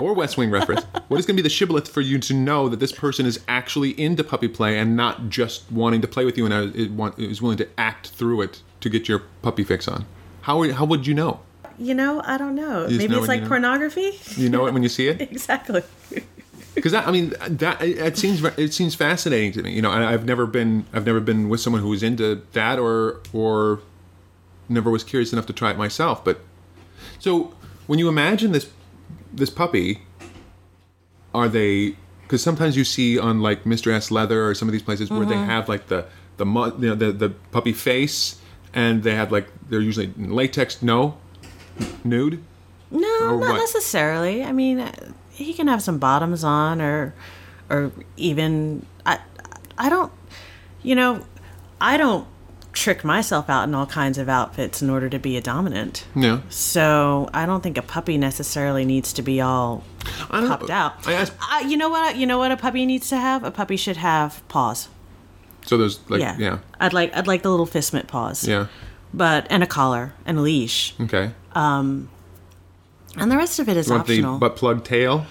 [0.00, 0.84] or West Wing reference.
[1.08, 3.40] What is going to be the shibboleth for you to know that this person is
[3.48, 6.74] actually into puppy play and not just wanting to play with you and
[7.18, 10.04] is willing to act through it to get your puppy fix on?
[10.42, 11.40] How how would you know?
[11.78, 12.86] You know, I don't know.
[12.88, 13.48] Maybe know it's when you like know?
[13.48, 14.18] pornography.
[14.36, 15.20] You know it when you see it.
[15.30, 15.82] exactly.
[16.74, 19.72] Because I mean that it, seems it seems fascinating to me.
[19.72, 23.20] You know, I've never been I've never been with someone who was into that or
[23.32, 23.80] or
[24.68, 26.24] never was curious enough to try it myself.
[26.24, 26.40] But
[27.18, 27.54] so
[27.86, 28.68] when you imagine this
[29.32, 30.02] this puppy,
[31.34, 31.96] are they?
[32.22, 33.92] Because sometimes you see on like Mr.
[33.92, 36.06] S Leather or some of these places where they have like the
[36.38, 38.40] the you know the the puppy face
[38.74, 41.16] and they have like they're usually latex no
[42.04, 42.42] nude.
[42.90, 43.58] No, Or not what?
[43.58, 44.44] necessarily.
[44.44, 47.14] I mean, uh, he can have some bottoms on, or,
[47.68, 49.18] or even I,
[49.76, 50.12] I don't,
[50.82, 51.24] you know,
[51.80, 52.26] I don't
[52.76, 56.04] trick myself out in all kinds of outfits in order to be a dominant.
[56.14, 56.40] Yeah.
[56.50, 59.82] So I don't think a puppy necessarily needs to be all
[60.30, 61.06] I don't popped out.
[61.08, 62.16] I asked, Uh, you know what?
[62.16, 63.42] You know what a puppy needs to have?
[63.44, 64.88] A puppy should have paws.
[65.64, 66.36] so there's like yeah.
[66.38, 68.46] yeah I'd like I'd like the little fist mitt paws.
[68.46, 68.66] yeah
[69.14, 70.94] But and a collar and a leash.
[71.00, 71.32] okay.
[71.54, 72.08] Um.
[73.16, 74.34] And the rest of it is You want optional.
[74.34, 75.24] the butt plug tail?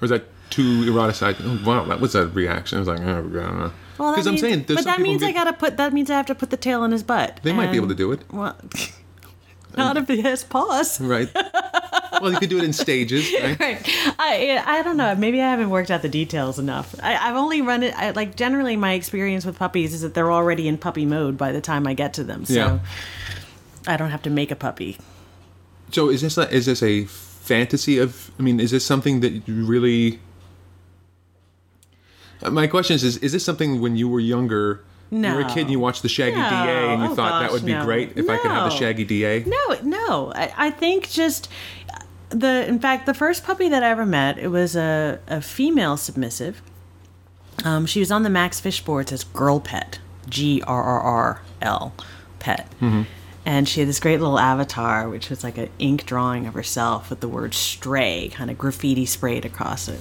[0.00, 1.38] Or is that too eroticized?
[1.42, 2.78] Oh, wow, that was a reaction.
[2.78, 3.72] I was like, oh, God.
[3.98, 5.76] Well, that Because I'm means- saying, but that means I gotta put.
[5.76, 7.40] That means I have to put the tail in his butt.
[7.42, 8.56] They might be able to do it, Well,
[9.76, 11.00] not if he has paws.
[11.00, 11.28] right?
[12.20, 13.58] well, you could do it in stages, right?
[13.60, 13.82] Right.
[14.18, 15.14] I I don't know.
[15.14, 16.94] Maybe I haven't worked out the details enough.
[17.02, 17.94] I, I've only run it.
[17.96, 21.52] I, like generally, my experience with puppies is that they're already in puppy mode by
[21.52, 22.44] the time I get to them.
[22.44, 22.78] So Yeah.
[23.86, 24.96] I don't have to make a puppy.
[25.92, 28.30] So is this a, is this a fantasy of?
[28.38, 30.20] I mean, is this something that you really?
[32.42, 34.82] Uh, My question is: Is, is this something when you were younger?
[35.10, 36.50] You were a kid and you watched the Shaggy No.
[36.50, 37.82] DA and you Oh, thought that would be no.
[37.82, 39.42] great if I could have the Shaggy DA.
[39.46, 40.32] No, no.
[40.34, 41.48] I, I think just
[42.28, 42.66] the.
[42.68, 46.60] In fact, the first puppy that I ever met, it was a, a female submissive.
[47.64, 51.94] Um, she was on the Maxfisch boards as Girl Pet, G R R R L,
[52.38, 52.70] Pet,
[53.46, 57.08] and she had this great little avatar, which was like an ink drawing of herself
[57.08, 60.00] with the word "stray" kind of graffiti sprayed across it.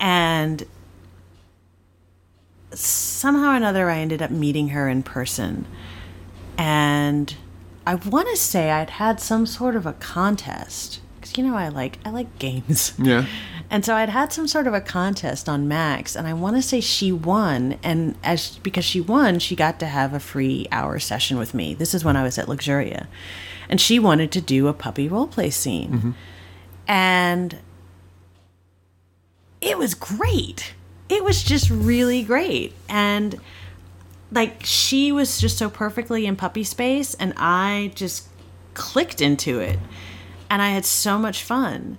[0.00, 0.64] And
[2.74, 5.66] somehow or another, I ended up meeting her in person.
[6.58, 7.34] And
[7.86, 11.00] I want to say I'd had some sort of a contest.
[11.16, 12.94] Because, you know, I like, I like games.
[12.98, 13.26] Yeah.
[13.72, 16.62] And so I'd had some sort of a contest on Max, and I want to
[16.62, 17.78] say she won.
[17.82, 21.72] And as because she won, she got to have a free hour session with me.
[21.72, 23.06] This is when I was at Luxuria,
[23.70, 26.10] and she wanted to do a puppy role play scene, mm-hmm.
[26.86, 27.60] and
[29.62, 30.74] it was great.
[31.08, 33.38] It was just really great, and
[34.30, 38.28] like she was just so perfectly in puppy space, and I just
[38.74, 39.78] clicked into it,
[40.48, 41.98] and I had so much fun.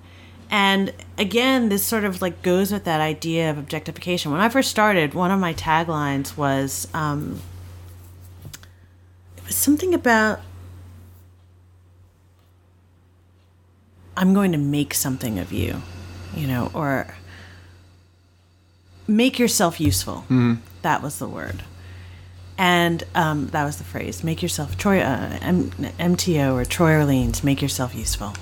[0.49, 4.31] And again, this sort of like goes with that idea of objectification.
[4.31, 7.41] When I first started, one of my taglines was um,
[9.37, 10.41] it was something about
[14.15, 15.81] I'm going to make something of you,
[16.35, 17.15] you know, or
[19.07, 20.25] make yourself useful.
[20.81, 21.63] That was the word.
[22.57, 27.43] And um, that was the phrase make yourself, Troy, uh, M- MTO or Troy Orleans,
[27.43, 28.33] make yourself useful.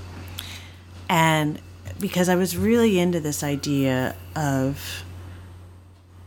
[1.07, 1.59] And
[1.99, 5.03] because I was really into this idea of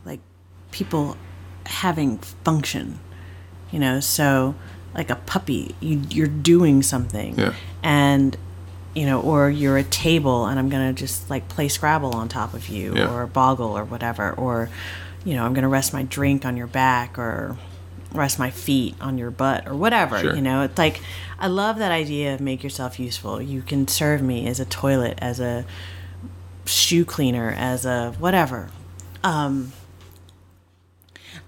[0.04, 0.20] like
[0.70, 1.16] people
[1.66, 3.00] having function,
[3.70, 4.54] you know, so
[4.94, 7.38] like a puppy, you, you're doing something.
[7.38, 7.54] Yeah.
[7.82, 8.36] And,
[8.94, 12.28] you know, or you're a table and I'm going to just like play Scrabble on
[12.28, 13.12] top of you Yeah.
[13.12, 14.32] or boggle or whatever.
[14.32, 14.68] Or,
[15.24, 17.56] you know, I'm going to rest my drink on your back or
[18.12, 20.20] rest my feet on your butt or whatever.
[20.20, 20.34] Sure.
[20.36, 21.00] You know, it's like,
[21.38, 23.42] I love that idea of make yourself useful.
[23.42, 25.64] You can serve me as a toilet, as a
[26.64, 28.68] shoe cleaner, as a whatever.
[29.24, 29.72] Um,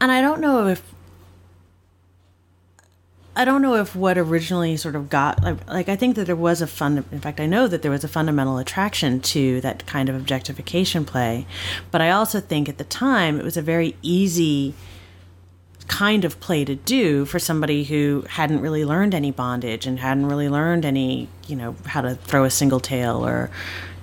[0.01, 0.83] and I don't know if
[3.37, 6.35] I don't know if what originally sort of got like, like I think that there
[6.35, 9.87] was a fun in fact I know that there was a fundamental attraction to that
[9.87, 11.47] kind of objectification play
[11.91, 14.75] but I also think at the time it was a very easy
[15.87, 20.27] kind of play to do for somebody who hadn't really learned any bondage and hadn't
[20.27, 23.51] really learned any you know how to throw a single tail or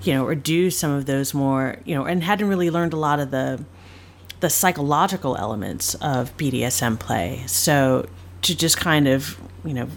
[0.03, 2.97] you know or do some of those more you know and hadn't really learned a
[2.97, 3.63] lot of the
[4.43, 7.43] the psychological elements of BDSM play.
[7.47, 8.07] So
[8.43, 9.89] to just kind of, you know,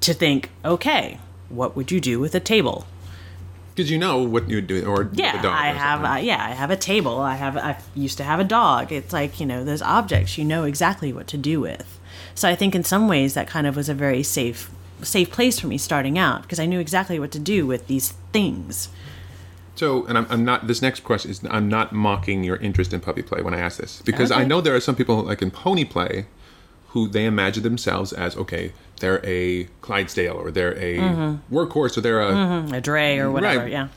[0.00, 2.86] to think, okay, what would you do with a table?
[3.74, 6.04] Because you know what you would do, or Yeah, I or have.
[6.04, 7.20] Uh, yeah, I have a table.
[7.20, 7.56] I have.
[7.56, 8.90] I used to have a dog.
[8.90, 10.36] It's like you know those objects.
[10.36, 12.00] You know exactly what to do with.
[12.34, 14.70] So I think in some ways that kind of was a very safe,
[15.02, 18.12] safe place for me starting out because I knew exactly what to do with these
[18.32, 18.88] things.
[19.78, 20.66] So, and I'm, I'm not.
[20.66, 23.78] This next question is I'm not mocking your interest in puppy play when I ask
[23.78, 26.26] this because I know there are some people like in pony play
[26.88, 31.54] who they imagine themselves as okay, they're a Clydesdale or they're a Mm-hmm.
[31.54, 33.60] workhorse or they're a A dray or whatever.
[33.64, 33.72] Right.
[33.72, 33.88] Yeah.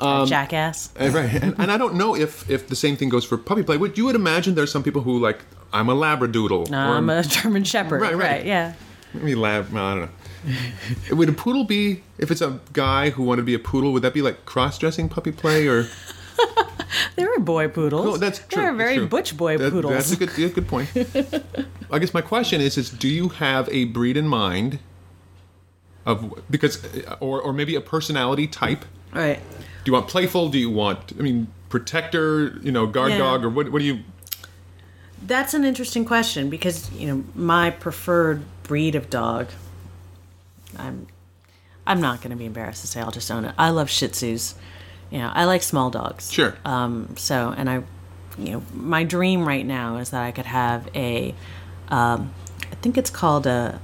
[0.00, 0.90] A jackass.
[1.00, 1.32] Uh, right.
[1.42, 3.76] And, and I don't know if if the same thing goes for puppy play.
[3.78, 7.22] Would you would imagine there's some people who like I'm a Labradoodle or I'm a
[7.22, 8.02] German Shepherd.
[8.02, 8.30] Right, Right.
[8.38, 8.44] right.
[8.44, 8.74] Yeah.
[9.14, 9.72] maybe lab.
[9.72, 10.12] well, I don't know.
[11.10, 13.92] would a poodle be if it's a guy who wanted to be a poodle?
[13.92, 15.86] Would that be like cross dressing puppy play or?
[17.16, 18.04] There were boy poodles.
[18.04, 18.60] No, that's true.
[18.62, 19.06] There are very true.
[19.06, 19.94] butch boy That- poodles.
[19.94, 20.90] That's a good, yeah, good point.
[21.90, 24.78] I guess my question is: is do you have a breed in mind
[26.04, 26.84] of because,
[27.20, 28.84] or or maybe a personality type?
[29.12, 29.40] right.
[29.84, 30.48] Do you want playful?
[30.48, 32.58] Do you want, I mean, protector?
[32.62, 33.18] You know, guard Yeah.
[33.18, 33.70] dog, or what?
[33.72, 34.00] What do you?
[35.26, 39.48] That's an interesting question because you know my preferred breed of dog.
[40.78, 41.06] I'm,
[41.86, 43.00] I'm not going to be embarrassed to say.
[43.00, 43.54] I'll just own it.
[43.58, 44.54] I love Shih Tzus.
[45.10, 46.32] You know, I like small dogs.
[46.32, 46.56] Sure.
[46.64, 47.14] Um.
[47.16, 47.82] So, and I,
[48.38, 51.34] you know, my dream right now is that I could have a,
[51.88, 52.32] um,
[52.70, 53.80] I think it's called a,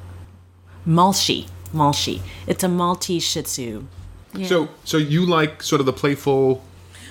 [0.87, 1.49] Malshi.
[1.75, 2.23] Malshi.
[2.47, 3.85] It's a Maltese Shih Tzu.
[4.45, 6.63] So, so you like sort of the playful?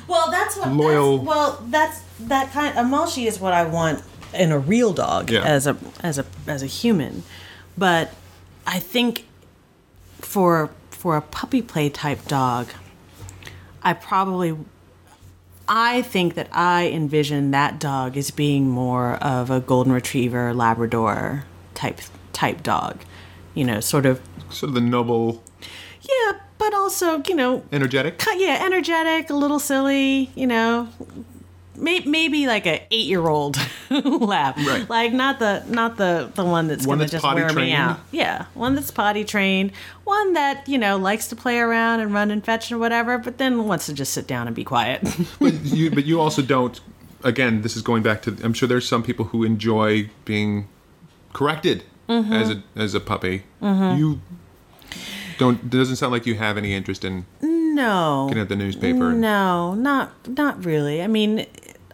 [0.08, 0.72] Well, that's what.
[0.72, 2.78] Loyal- That's, well, that's that kind.
[2.78, 4.02] A Malshi is what I want
[4.34, 5.44] in a real dog Yeah.
[5.44, 7.24] as a as a as a human,
[7.78, 8.14] but
[8.66, 9.26] I think
[10.38, 12.68] for for a puppy play type dog,
[13.82, 14.56] I probably.
[15.68, 21.46] I think that I envision that dog as being more of a golden retriever, Labrador
[21.74, 22.02] type
[22.34, 23.00] type dog,
[23.56, 24.22] you know, sort of
[24.52, 25.44] Sort of the noble,
[26.02, 28.24] yeah, but also you know energetic.
[28.36, 30.88] yeah, energetic, a little silly, you know.
[31.78, 33.58] May- Maybe like an eight-year-old
[33.90, 34.90] lab, Right.
[34.90, 38.00] like not the not the the one that's One gonna that's just wear me out.
[38.12, 39.72] Yeah, one that's potty trained,
[40.04, 43.38] one that you know likes to play around and run and fetch or whatever, but
[43.38, 45.02] then wants to just sit down and be quiet.
[45.40, 46.80] but you, but you also don't.
[47.24, 48.36] Again, this is going back to.
[48.44, 50.68] I'm sure there's some people who enjoy being
[51.34, 52.32] corrected Mm-hmm.
[52.34, 53.44] as a as a puppy.
[53.62, 54.22] You
[55.38, 55.62] don't.
[55.62, 57.26] It doesn't sound like you have any interest in
[57.78, 59.14] no, looking at the newspaper.
[59.14, 61.02] No, not not really.
[61.02, 61.46] I mean,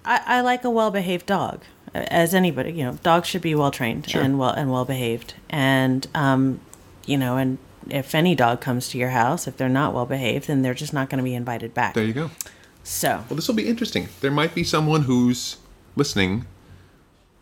[0.06, 1.62] I, I like a well behaved dog,
[1.94, 2.72] as anybody.
[2.74, 4.22] You know, dogs should be well trained Sure.
[4.22, 5.36] and well and well behaved.
[5.50, 6.60] And um,
[7.06, 7.58] you know, and
[7.90, 10.94] if any dog comes to your house, if they're not well behaved, then they're just
[10.94, 11.94] not going to be invited back.
[11.94, 12.32] There you go.
[12.84, 14.08] So Well, this will be interesting.
[14.22, 15.58] There might be someone who's
[15.96, 16.46] listening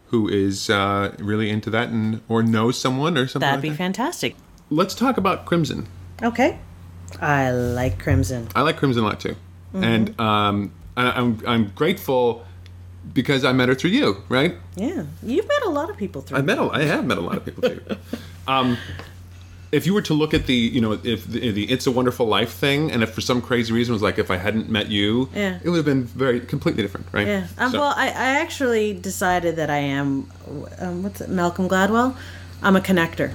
[0.08, 3.70] who is uh, really into that and or knows someone or something that'd like be
[3.70, 3.78] that.
[3.78, 4.36] fantastic.
[4.70, 5.88] Let's talk about Crimson.
[6.22, 6.60] Okay.
[7.22, 8.48] I like crimson.
[8.56, 9.36] I like Crimson a lot too,
[9.74, 9.84] Mm-hmm.
[9.84, 12.46] and um, I, I'm I'm grateful
[13.14, 14.56] because I met her through you, right?
[14.76, 16.38] Yeah, you've met a lot of people through.
[16.38, 17.82] I met a, I have met a lot of people too.
[18.48, 18.78] um,
[19.72, 22.26] if you were to look at the you know if the, the It's a Wonderful
[22.26, 24.90] Life thing, and if for some crazy reason it was like if I hadn't met
[24.90, 25.60] you, Yeah.
[25.64, 27.26] it would have been very completely different, right?
[27.28, 27.48] Yeah.
[27.58, 30.30] Um, So- well, I, I actually decided that I am,
[30.80, 32.16] um, what's it, Malcolm Gladwell?
[32.62, 33.34] I'm a connector.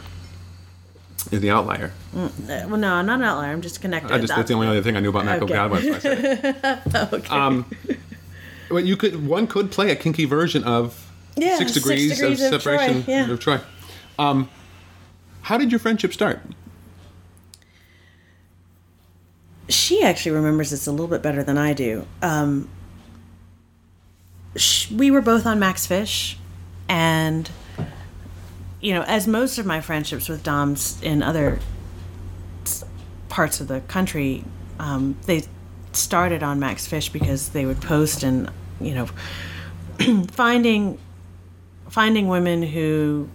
[1.32, 1.92] Is the outlier.
[2.14, 3.52] Uh, well, no, I'm not an outlier.
[3.52, 4.10] I'm just a connector.
[4.12, 5.54] I just that's the only other thing I knew about Malcolm Okay.
[5.54, 7.12] Gladwell.
[7.12, 7.28] okay.
[7.28, 7.66] Um,
[8.70, 12.42] well, you could one could play a kinky version of Yeah, Six Six Degrees, Degrees
[12.42, 13.30] of of Troy, Separation yeah.
[13.30, 13.60] of Troy.
[14.18, 14.48] Um,
[15.42, 16.40] how did your friendship start?
[19.68, 22.06] she actually remembers this a little bit better than I do.
[22.22, 22.68] Um,
[24.54, 26.36] sh- we were both on Maxfisch,
[26.88, 27.50] and
[28.80, 31.58] you know, as most of my friendships with Doms in other
[33.28, 34.44] parts of the country,
[34.78, 35.44] um, they
[35.92, 38.50] started on Maxfisch because they would post and
[38.80, 39.08] you know,
[40.30, 40.98] finding
[41.88, 43.28] finding women who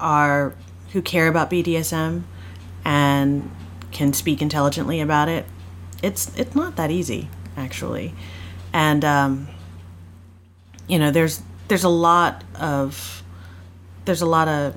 [0.00, 0.54] are
[0.92, 2.22] who care about BDSM
[2.84, 3.50] and
[3.90, 5.44] can speak intelligently about it.
[6.02, 8.14] It's it's not that easy actually,
[8.72, 9.48] and um,
[10.86, 13.22] you know there's there's a lot of
[14.04, 14.74] there's a lot of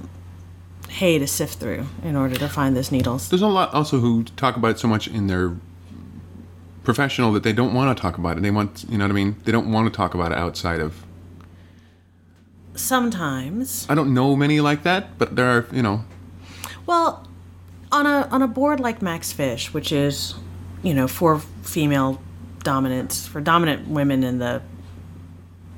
[0.90, 3.30] hay to sift through in order to find those needles.
[3.30, 5.56] There's a lot also who talk about it so much in their
[6.84, 8.42] professional that they don't want to talk about it.
[8.42, 9.38] They want, you know what I mean?
[9.46, 11.06] They don't want to talk about it outside of.
[12.76, 16.04] Sometimes, I don't know many like that, but there are, you know,
[16.86, 17.28] well,
[17.92, 20.36] on a on a board like Maxfisch, which is
[20.82, 22.22] you know for female
[22.64, 24.62] dominance for dominant women in the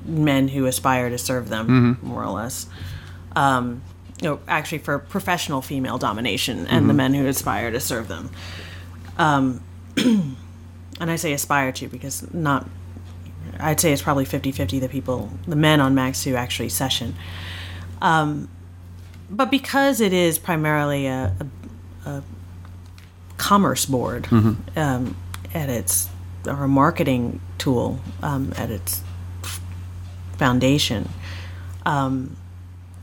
[0.04, 2.66] men who aspire to serve them, more or less.
[3.36, 3.82] Um,
[4.20, 8.30] you know, actually for professional female domination and the men who aspire to serve them.
[9.18, 9.62] Um,
[9.96, 10.36] and
[11.10, 12.66] I say aspire to because not,
[13.58, 17.14] I'd say it's probably 50 50 the people, the men on Max who actually session.
[18.00, 18.48] Um,
[19.30, 21.34] but because it is primarily a,
[22.06, 22.22] a, a
[23.36, 24.26] commerce board
[24.76, 25.16] um,
[25.52, 26.08] at its,
[26.46, 29.02] or a marketing tool um, at its
[30.36, 31.08] foundation,
[31.86, 32.36] um,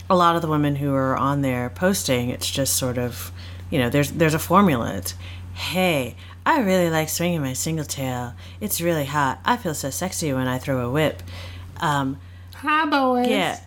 [0.09, 3.31] a lot of the women who are on there posting, it's just sort of,
[3.69, 4.95] you know, there's there's a formula.
[4.95, 5.13] It's,
[5.53, 6.15] hey,
[6.45, 8.33] I really like swinging my single tail.
[8.59, 9.39] It's really hot.
[9.45, 11.23] I feel so sexy when I throw a whip.
[11.79, 12.17] Um,
[12.55, 13.27] hi boys.
[13.27, 13.59] yeah,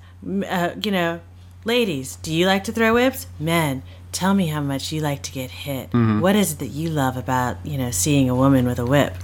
[0.49, 1.21] uh, you know,
[1.65, 3.27] ladies, do you like to throw whips?
[3.39, 5.93] Men, tell me how much you like to get hit.
[5.95, 9.15] What is it that you love about you know seeing a woman with a whip?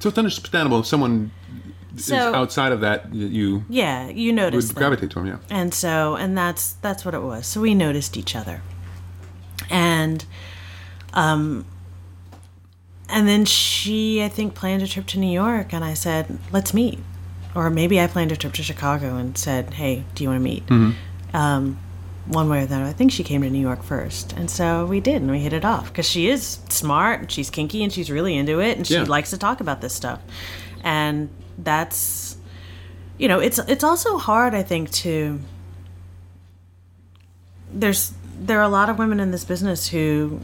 [0.00, 1.49] So it's understandable if someone is
[1.96, 4.80] So- outside of that, you Yeah, you notice would them.
[4.80, 5.26] gravitate to them.
[5.26, 5.36] Yeah.
[5.50, 8.62] and so and that's that's what it was so we noticed each other
[9.68, 10.24] and
[11.14, 11.64] um
[13.08, 16.72] and then she i think planned a trip to new york and i said let's
[16.72, 16.98] meet
[17.54, 20.44] or maybe i planned a trip to chicago and said hey do you want to
[20.44, 20.62] meet
[21.34, 21.78] um
[22.26, 24.86] one way or the other i think she came to new york first and so
[24.86, 27.92] we did and we hit it off because she is smart and she's kinky and
[27.92, 29.02] she's really into it and she Yeah.
[29.04, 30.20] likes to talk about this stuff
[30.82, 31.28] and
[31.64, 32.36] that's
[33.18, 35.40] you know it's it's also hard i think to
[37.72, 40.40] there's there are a lot of women in this business who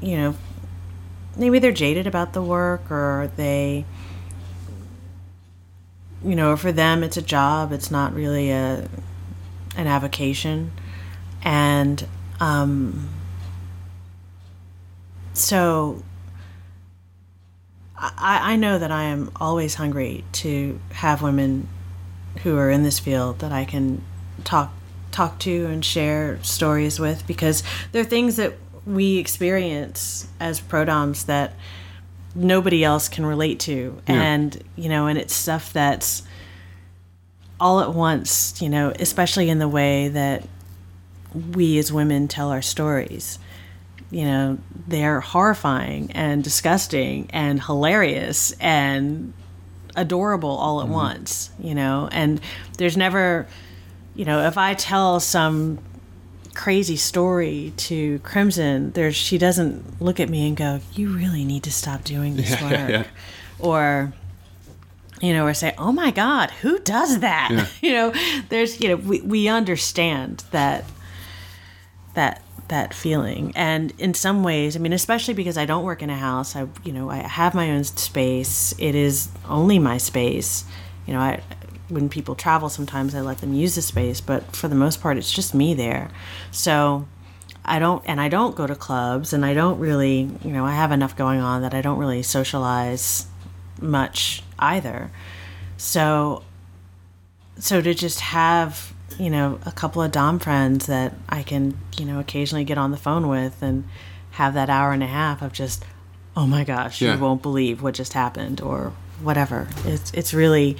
[0.00, 0.34] you know
[1.36, 3.84] maybe they're jaded about the work or they
[6.24, 8.88] you know for them it's a job it's not really a
[9.78, 10.72] an avocation.
[11.42, 12.06] And
[12.40, 13.08] um
[15.32, 16.02] so
[18.00, 21.68] I, I know that I am always hungry to have women
[22.42, 24.02] who are in this field that I can
[24.44, 24.72] talk
[25.10, 28.54] talk to and share stories with because there are things that
[28.86, 31.54] we experience as prodoms that
[32.34, 34.14] nobody else can relate to Yeah.
[34.22, 36.22] and you know and it's stuff that's
[37.58, 40.46] all at once you know especially in the way that
[41.52, 43.38] we as women tell our stories
[44.10, 49.32] you know they're horrifying and disgusting and hilarious and
[49.96, 50.94] adorable all at mm-hmm.
[50.94, 52.40] once you know and
[52.78, 53.46] there's never
[54.14, 55.78] you know if i tell some
[56.58, 61.62] crazy story to Crimson, there she doesn't look at me and go, "You really need
[61.62, 63.04] to stop doing this Yeah, work," yeah.
[63.60, 64.12] or
[65.22, 67.66] you know, or say, "Oh my God, who does that?" Yeah.
[67.80, 68.12] you know,
[68.48, 70.84] there's you know, we we understand that
[72.18, 76.10] that that feeling, and in some ways, I mean, especially because I don't work in
[76.10, 78.74] a house, I you know, I have my own space.
[78.78, 80.64] It is only my space.
[81.06, 81.40] You know, I
[81.88, 85.16] when people travel, sometimes I let them use the space, but for the most part,
[85.16, 86.10] it's just me there.
[86.50, 87.06] So.
[87.70, 90.72] I don't, and I don't go to clubs, and I don't really, you know, I
[90.72, 93.26] have enough going on that I don't really socialize
[93.78, 95.10] much either.
[95.76, 96.42] So
[97.58, 102.04] so to just have, you know, a couple of dom friends that I can, you
[102.04, 103.84] know, occasionally get on the phone with and
[104.32, 105.84] have that hour and a half of just
[106.36, 107.14] oh my gosh, Yeah.
[107.16, 109.66] you won't believe what just happened or whatever.
[109.84, 110.76] It's it's really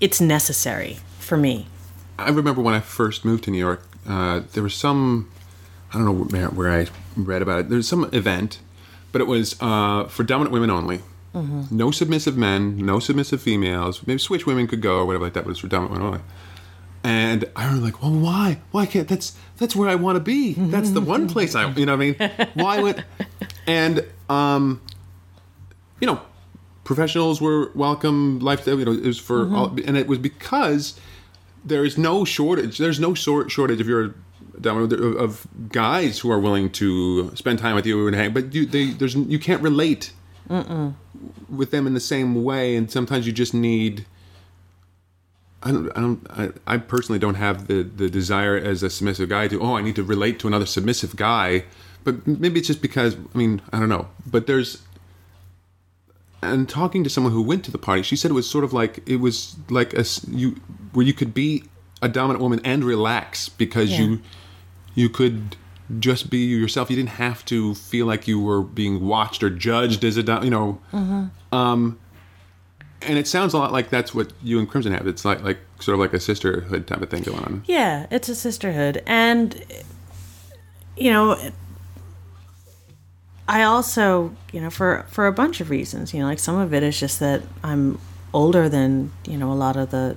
[0.00, 1.66] it's necessary for me.
[2.18, 5.30] I remember when I first moved to New York, uh, there was some,
[5.92, 6.86] I don't know where, where I
[7.16, 7.68] read about it.
[7.68, 8.58] There was some event,
[9.12, 11.00] but it was uh, for dominant women only.
[11.70, 14.06] No submissive men, no submissive females.
[14.06, 16.20] Maybe switch women could go or whatever like that, but it's for dominant women only.
[17.04, 18.60] And I was like, well, why?
[18.70, 20.52] Why can't that's that's where I want to be.
[20.54, 23.04] That's the one place I, you know, what I mean, why would?
[23.66, 24.80] And um,
[26.00, 26.20] you know,
[26.84, 28.38] professionals were welcome.
[28.38, 30.98] Life, you know, it was for all, and it was because
[31.64, 32.78] there is no shortage.
[32.78, 34.14] There's no sort shortage if you're
[34.64, 38.32] of guys who are willing to spend time with you and hang.
[38.32, 40.12] But you, they, there's you can't relate
[41.48, 44.06] with them in the same way, and sometimes you just need.
[45.62, 45.90] I don't.
[45.96, 46.26] I don't.
[46.30, 49.60] I, I personally don't have the the desire as a submissive guy to.
[49.60, 51.64] Oh, I need to relate to another submissive guy.
[52.04, 53.16] But maybe it's just because.
[53.34, 54.08] I mean, I don't know.
[54.26, 54.82] But there's
[56.42, 58.72] and talking to someone who went to the party, she said it was sort of
[58.72, 60.56] like it was like a, you
[60.92, 61.64] where you could be
[62.00, 64.00] a dominant woman and relax because Yeah.
[64.00, 64.20] you
[64.94, 65.56] you could
[66.00, 66.90] just be yourself.
[66.90, 70.50] You didn't have to feel like you were being watched or judged as a you
[70.50, 70.80] know.
[71.52, 71.98] Um,
[73.06, 75.06] and it sounds a lot like that's what you and Crimson have.
[75.06, 77.62] It's like like sort of like a sisterhood type of thing going on.
[77.66, 79.02] Yeah, it's a sisterhood.
[79.06, 79.64] And,
[80.96, 81.36] you know,
[83.48, 86.72] I also, you know, for, for a bunch of reasons, you know, like some of
[86.72, 87.98] it is just that I'm
[88.32, 90.16] older than, you know, a lot of the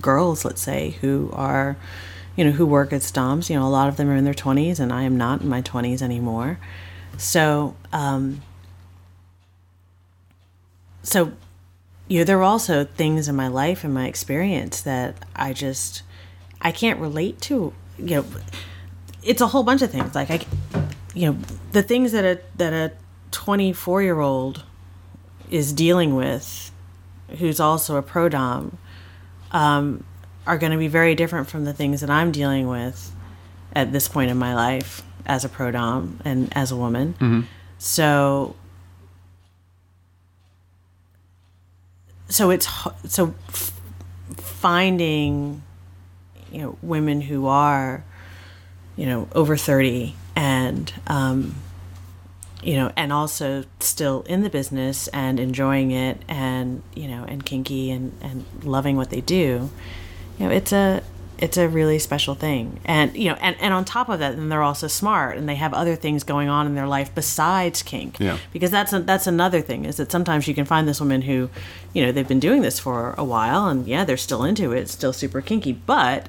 [0.00, 1.76] girls, let's say, who are,
[2.36, 3.50] you know, who work at DOMs.
[3.50, 5.48] You know, a lot of them are in their 20s, and I am not in
[5.48, 6.58] my 20s anymore.
[7.16, 8.42] So, um,
[11.08, 11.32] so
[12.06, 16.02] you know, there were also things in my life and my experience that I just
[16.60, 17.72] I can't relate to.
[17.98, 18.24] You know,
[19.22, 20.14] it's a whole bunch of things.
[20.14, 20.40] Like I,
[21.14, 21.38] you know,
[21.72, 22.92] the things that a that a
[23.30, 24.64] 24 year old
[25.50, 26.70] is dealing with,
[27.38, 28.78] who's also a pro dom,
[29.52, 30.04] um,
[30.46, 33.14] are going to be very different from the things that I'm dealing with
[33.74, 37.14] at this point in my life as a pro dom and as a woman.
[37.78, 38.56] So
[42.28, 42.68] so it's
[43.06, 43.34] so
[44.36, 45.62] finding
[46.50, 48.04] you know women who are
[48.96, 51.54] you know over 30 and um
[52.62, 57.44] you know and also still in the business and enjoying it and you know and
[57.44, 59.70] kinky and and loving what they do
[60.38, 61.02] you know it's a
[61.38, 64.48] it's a really special thing and you know and, and on top of that then
[64.48, 68.18] they're also smart and they have other things going on in their life besides kink
[68.18, 68.38] Yeah.
[68.52, 71.48] because that's a, that's another thing is that sometimes you can find this woman who
[71.94, 74.80] you know they've been doing this for a while and yeah they're still into it
[74.80, 76.28] it's still super kinky but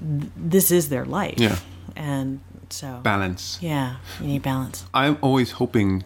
[0.00, 1.58] th- this is their life Yeah.
[1.96, 2.40] and
[2.70, 3.58] so Balance.
[3.60, 6.04] yeah you need balance I'm always hoping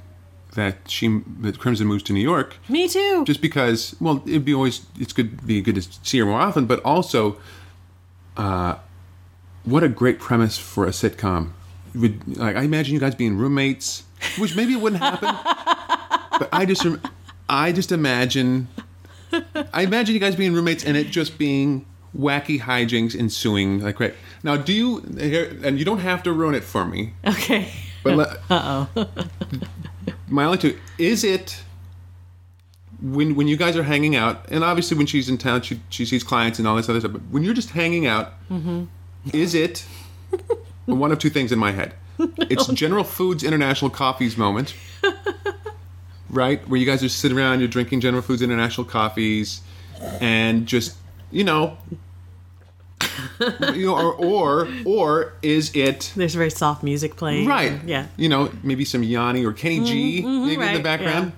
[0.55, 2.57] that she that Crimson moves to New York.
[2.69, 3.25] Me too.
[3.25, 6.67] Just because well it'd be always it's good be good to see her more often
[6.67, 7.37] but also
[8.37, 8.77] uh
[9.65, 11.51] what a great premise for a sitcom.
[11.95, 14.05] Would like i imagine you guys being roommates
[14.39, 15.29] which maybe it wouldn't happen
[16.39, 16.87] but i just
[17.51, 18.69] i just imagine
[19.75, 21.85] i imagine you guys being roommates and it just being
[22.17, 24.15] wacky hijinks ensuing like right.
[24.43, 24.99] Now do you
[25.65, 27.15] and you don't have to ruin it for me.
[27.27, 27.69] Okay.
[28.03, 29.07] But le- uh-oh.
[30.33, 31.63] my only two is it
[33.03, 36.05] when when you guys are hanging out, and obviously when she's in town, she she
[36.05, 37.13] sees clients and all this other stuff.
[37.13, 38.85] But when you're just hanging out, mm-hmm.
[39.33, 39.85] is it
[40.87, 41.95] one of two things in my head?
[42.39, 44.77] It's General Foods International Coffees moment,
[46.31, 46.67] right?
[46.69, 49.61] Where you guys are sitting around, you're drinking General Foods International coffees,
[50.21, 50.97] and just
[51.31, 51.77] you know.
[53.75, 57.47] You know, or, or or is it there's very soft music playing.
[57.49, 57.73] Right.
[57.73, 58.07] And- yeah.
[58.17, 61.33] You know maybe some yanni or kenny g maybe in the right, background.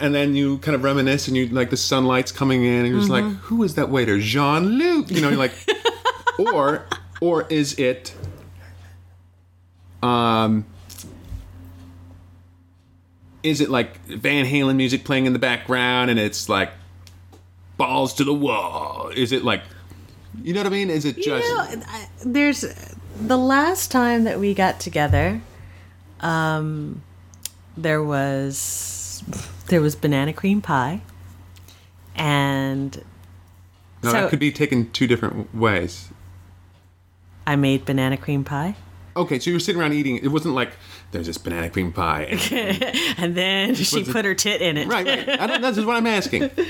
[0.00, 2.98] And then you kind of reminisce and you like the sunlight's coming in and you're
[2.98, 3.34] just like Mm-hmm.
[3.46, 4.18] who is that waiter?
[4.18, 5.52] Jean-luc you know you're like
[6.38, 6.86] or
[7.20, 8.14] or is it
[10.02, 10.64] um
[13.42, 16.70] is it like Van Halen music playing in the background and it's like
[17.76, 19.08] balls to the wall?
[19.14, 19.62] Is it like
[20.42, 20.90] you know what I mean?
[20.90, 22.64] Is it just know, I- there's
[23.20, 25.40] the last time that we got together.
[26.20, 27.02] Um,
[27.76, 29.22] there was
[29.68, 31.00] there was banana cream pie,
[32.14, 33.02] and
[34.02, 36.08] no, so- that could be taken two different ways.
[37.46, 38.76] I made banana cream pie.
[39.14, 40.16] Okay, so you were sitting around eating.
[40.16, 40.72] It wasn't like
[41.10, 42.22] there's this banana cream pie.
[42.22, 42.82] And,
[43.18, 44.88] and then she Was it- put her tit in it.
[44.88, 45.28] right, right.
[45.40, 46.50] I don't, this is what I'm asking.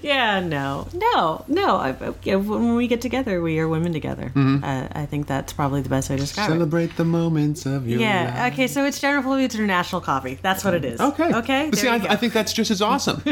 [0.00, 1.76] Yeah, no, no, no.
[1.76, 4.26] I, I- when we get together, we are women together.
[4.34, 4.62] Mm-hmm.
[4.62, 6.52] Uh, I think that's probably the best way to describe it.
[6.52, 8.08] Celebrate the moments of your life.
[8.08, 8.50] Yeah.
[8.52, 8.68] Okay.
[8.68, 10.38] So it's General Foods International Coffee.
[10.40, 11.00] That's what it is.
[11.00, 11.34] Okay.
[11.34, 11.70] Okay.
[11.70, 11.96] But see, I.
[11.96, 13.22] I think that's just as awesome.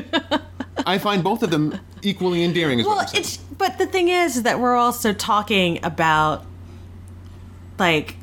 [0.87, 2.85] I find both of them equally endearing.
[2.85, 6.45] Well, it's but the thing is that we're also talking about
[7.79, 8.17] like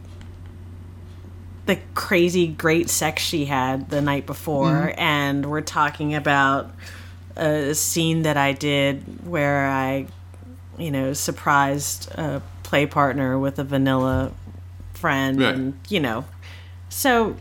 [1.66, 4.99] the crazy great sex she had the night before, Mm-hmm.
[4.99, 6.72] and we're talking about
[7.36, 10.07] a scene that I did where I,
[10.78, 14.32] you know, surprised a play partner with a vanilla
[14.93, 15.55] friend, Right.
[15.55, 16.26] and you know,
[16.89, 17.36] so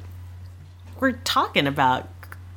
[1.00, 2.08] we're talking about.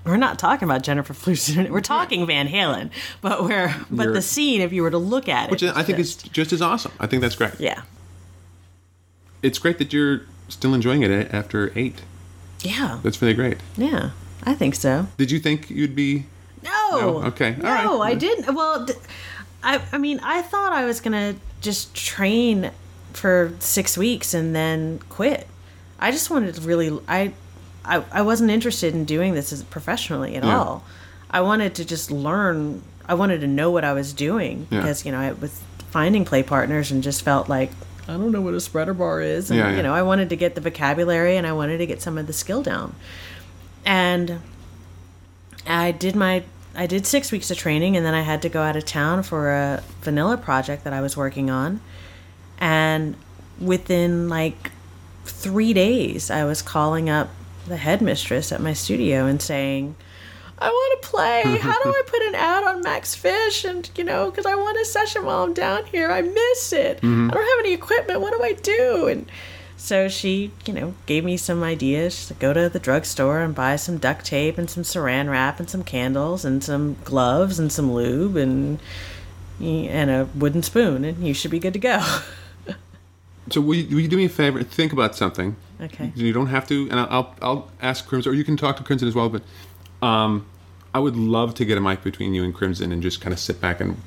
[0.05, 1.67] We're not talking about Jennifer Flusen.
[1.71, 2.91] We're talking Van Halen,
[3.21, 5.81] but we're but You're- the scene, if you were to look at it, which I
[5.81, 6.91] think is just- just as awesome.
[6.99, 7.59] I think that's great.
[7.59, 7.81] yeah,
[9.41, 12.01] It's great that you're still enjoying it after eight.
[12.61, 13.57] yeah, That's really great.
[13.77, 14.11] yeah.
[14.43, 15.07] I think so.
[15.17, 16.25] Did you think you'd be?
[16.63, 16.71] No.
[16.91, 17.23] No?
[17.27, 17.55] Okay.
[17.55, 18.11] All No, right.
[18.11, 18.53] I didn't.
[18.53, 18.93] Well, d-
[19.63, 22.71] I I mean, I thought I was gonna just train
[23.13, 25.47] for six weeks and then quit.
[25.99, 26.91] I just wanted to really.
[27.07, 27.33] I
[27.83, 30.57] I, I wasn't interested in doing this as professionally at Yeah.
[30.59, 30.83] all.
[31.31, 32.83] I wanted to just learn.
[33.07, 34.81] I wanted to know what I was doing Yeah.
[34.81, 35.59] because you know I was
[35.91, 37.71] finding play partners and just felt like
[38.07, 39.77] I don't know what a spreader bar is, and Yeah, yeah.
[39.77, 42.27] you know I wanted to get the vocabulary and I wanted to get some of
[42.27, 42.95] the skill down,
[43.85, 44.41] and
[45.65, 46.43] I did my
[46.75, 49.23] I did six weeks of training and then I had to go out of town
[49.23, 51.79] for a vanilla project that I was working on.
[52.59, 53.15] And
[53.59, 54.71] within like
[55.23, 57.29] three days I was calling up
[57.65, 59.95] the headmistress at my studio and saying,
[60.65, 61.43] I want to play.
[61.61, 63.69] How do I put an ad on Maxfisch?
[63.69, 66.11] And, you know, because I want a session while I'm down here.
[66.11, 66.97] I miss it.
[66.97, 68.21] I don't have any equipment.
[68.21, 69.07] What do I do?
[69.07, 69.29] And
[69.77, 72.15] so she, you know, gave me some ideas.
[72.15, 75.59] She said, go to the drugstore and buy some duct tape and some saran wrap
[75.59, 78.79] and some candles and some gloves and some lube and
[79.61, 81.99] and a wooden spoon, and you should be good to go.
[83.51, 84.63] So will you, will you do me a favor?
[84.63, 85.55] Think about something.
[85.79, 86.11] okay.
[86.15, 89.07] You don't have to, and I'll I'll ask Crimson, or you can talk to Crimson
[89.07, 89.29] as well.
[89.29, 89.43] But
[90.01, 90.47] um,
[90.95, 93.39] I would love to get a mic between you and Crimson and just kind of
[93.39, 93.97] sit back and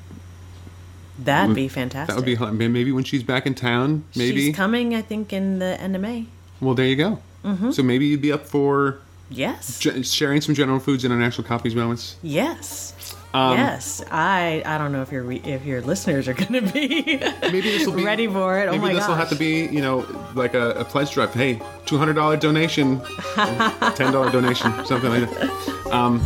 [1.19, 2.15] That'd be fantastic.
[2.15, 4.05] that would be maybe when she's back in town.
[4.15, 6.25] Maybe She's coming, I think, in the end of May.
[6.61, 7.19] well, there you go.
[7.45, 7.71] Mm-hmm.
[7.71, 9.79] So maybe you'd be up for Yes.
[10.11, 12.15] sharing some General Foods International coffees moments.
[12.23, 13.15] Yes.
[13.35, 14.01] Um, yes.
[14.09, 17.03] I I don't know if your re- if your listeners are going to be
[17.43, 18.67] Maybe this will be ready for it.
[18.67, 21.31] Oh Maybe this will have to be, you know, like a, a pledge drive.
[21.35, 22.99] Hey, two hundred dollar donation,
[23.35, 25.87] ten dollar donation, something like that.
[25.91, 26.19] Um,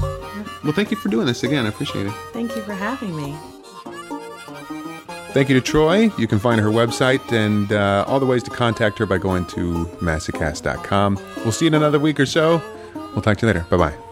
[0.63, 1.65] well, thank you for doing this again.
[1.65, 2.13] I appreciate it.
[2.31, 3.35] Thank you for having me.
[5.33, 6.11] Thank you to Troy.
[6.17, 9.45] You can find her website and uh, all the ways to contact her by going
[9.47, 11.19] to masocast.com.
[11.37, 12.61] We'll see you in another week or so.
[12.93, 13.65] We'll talk to you later.
[13.69, 14.02] Bye bye.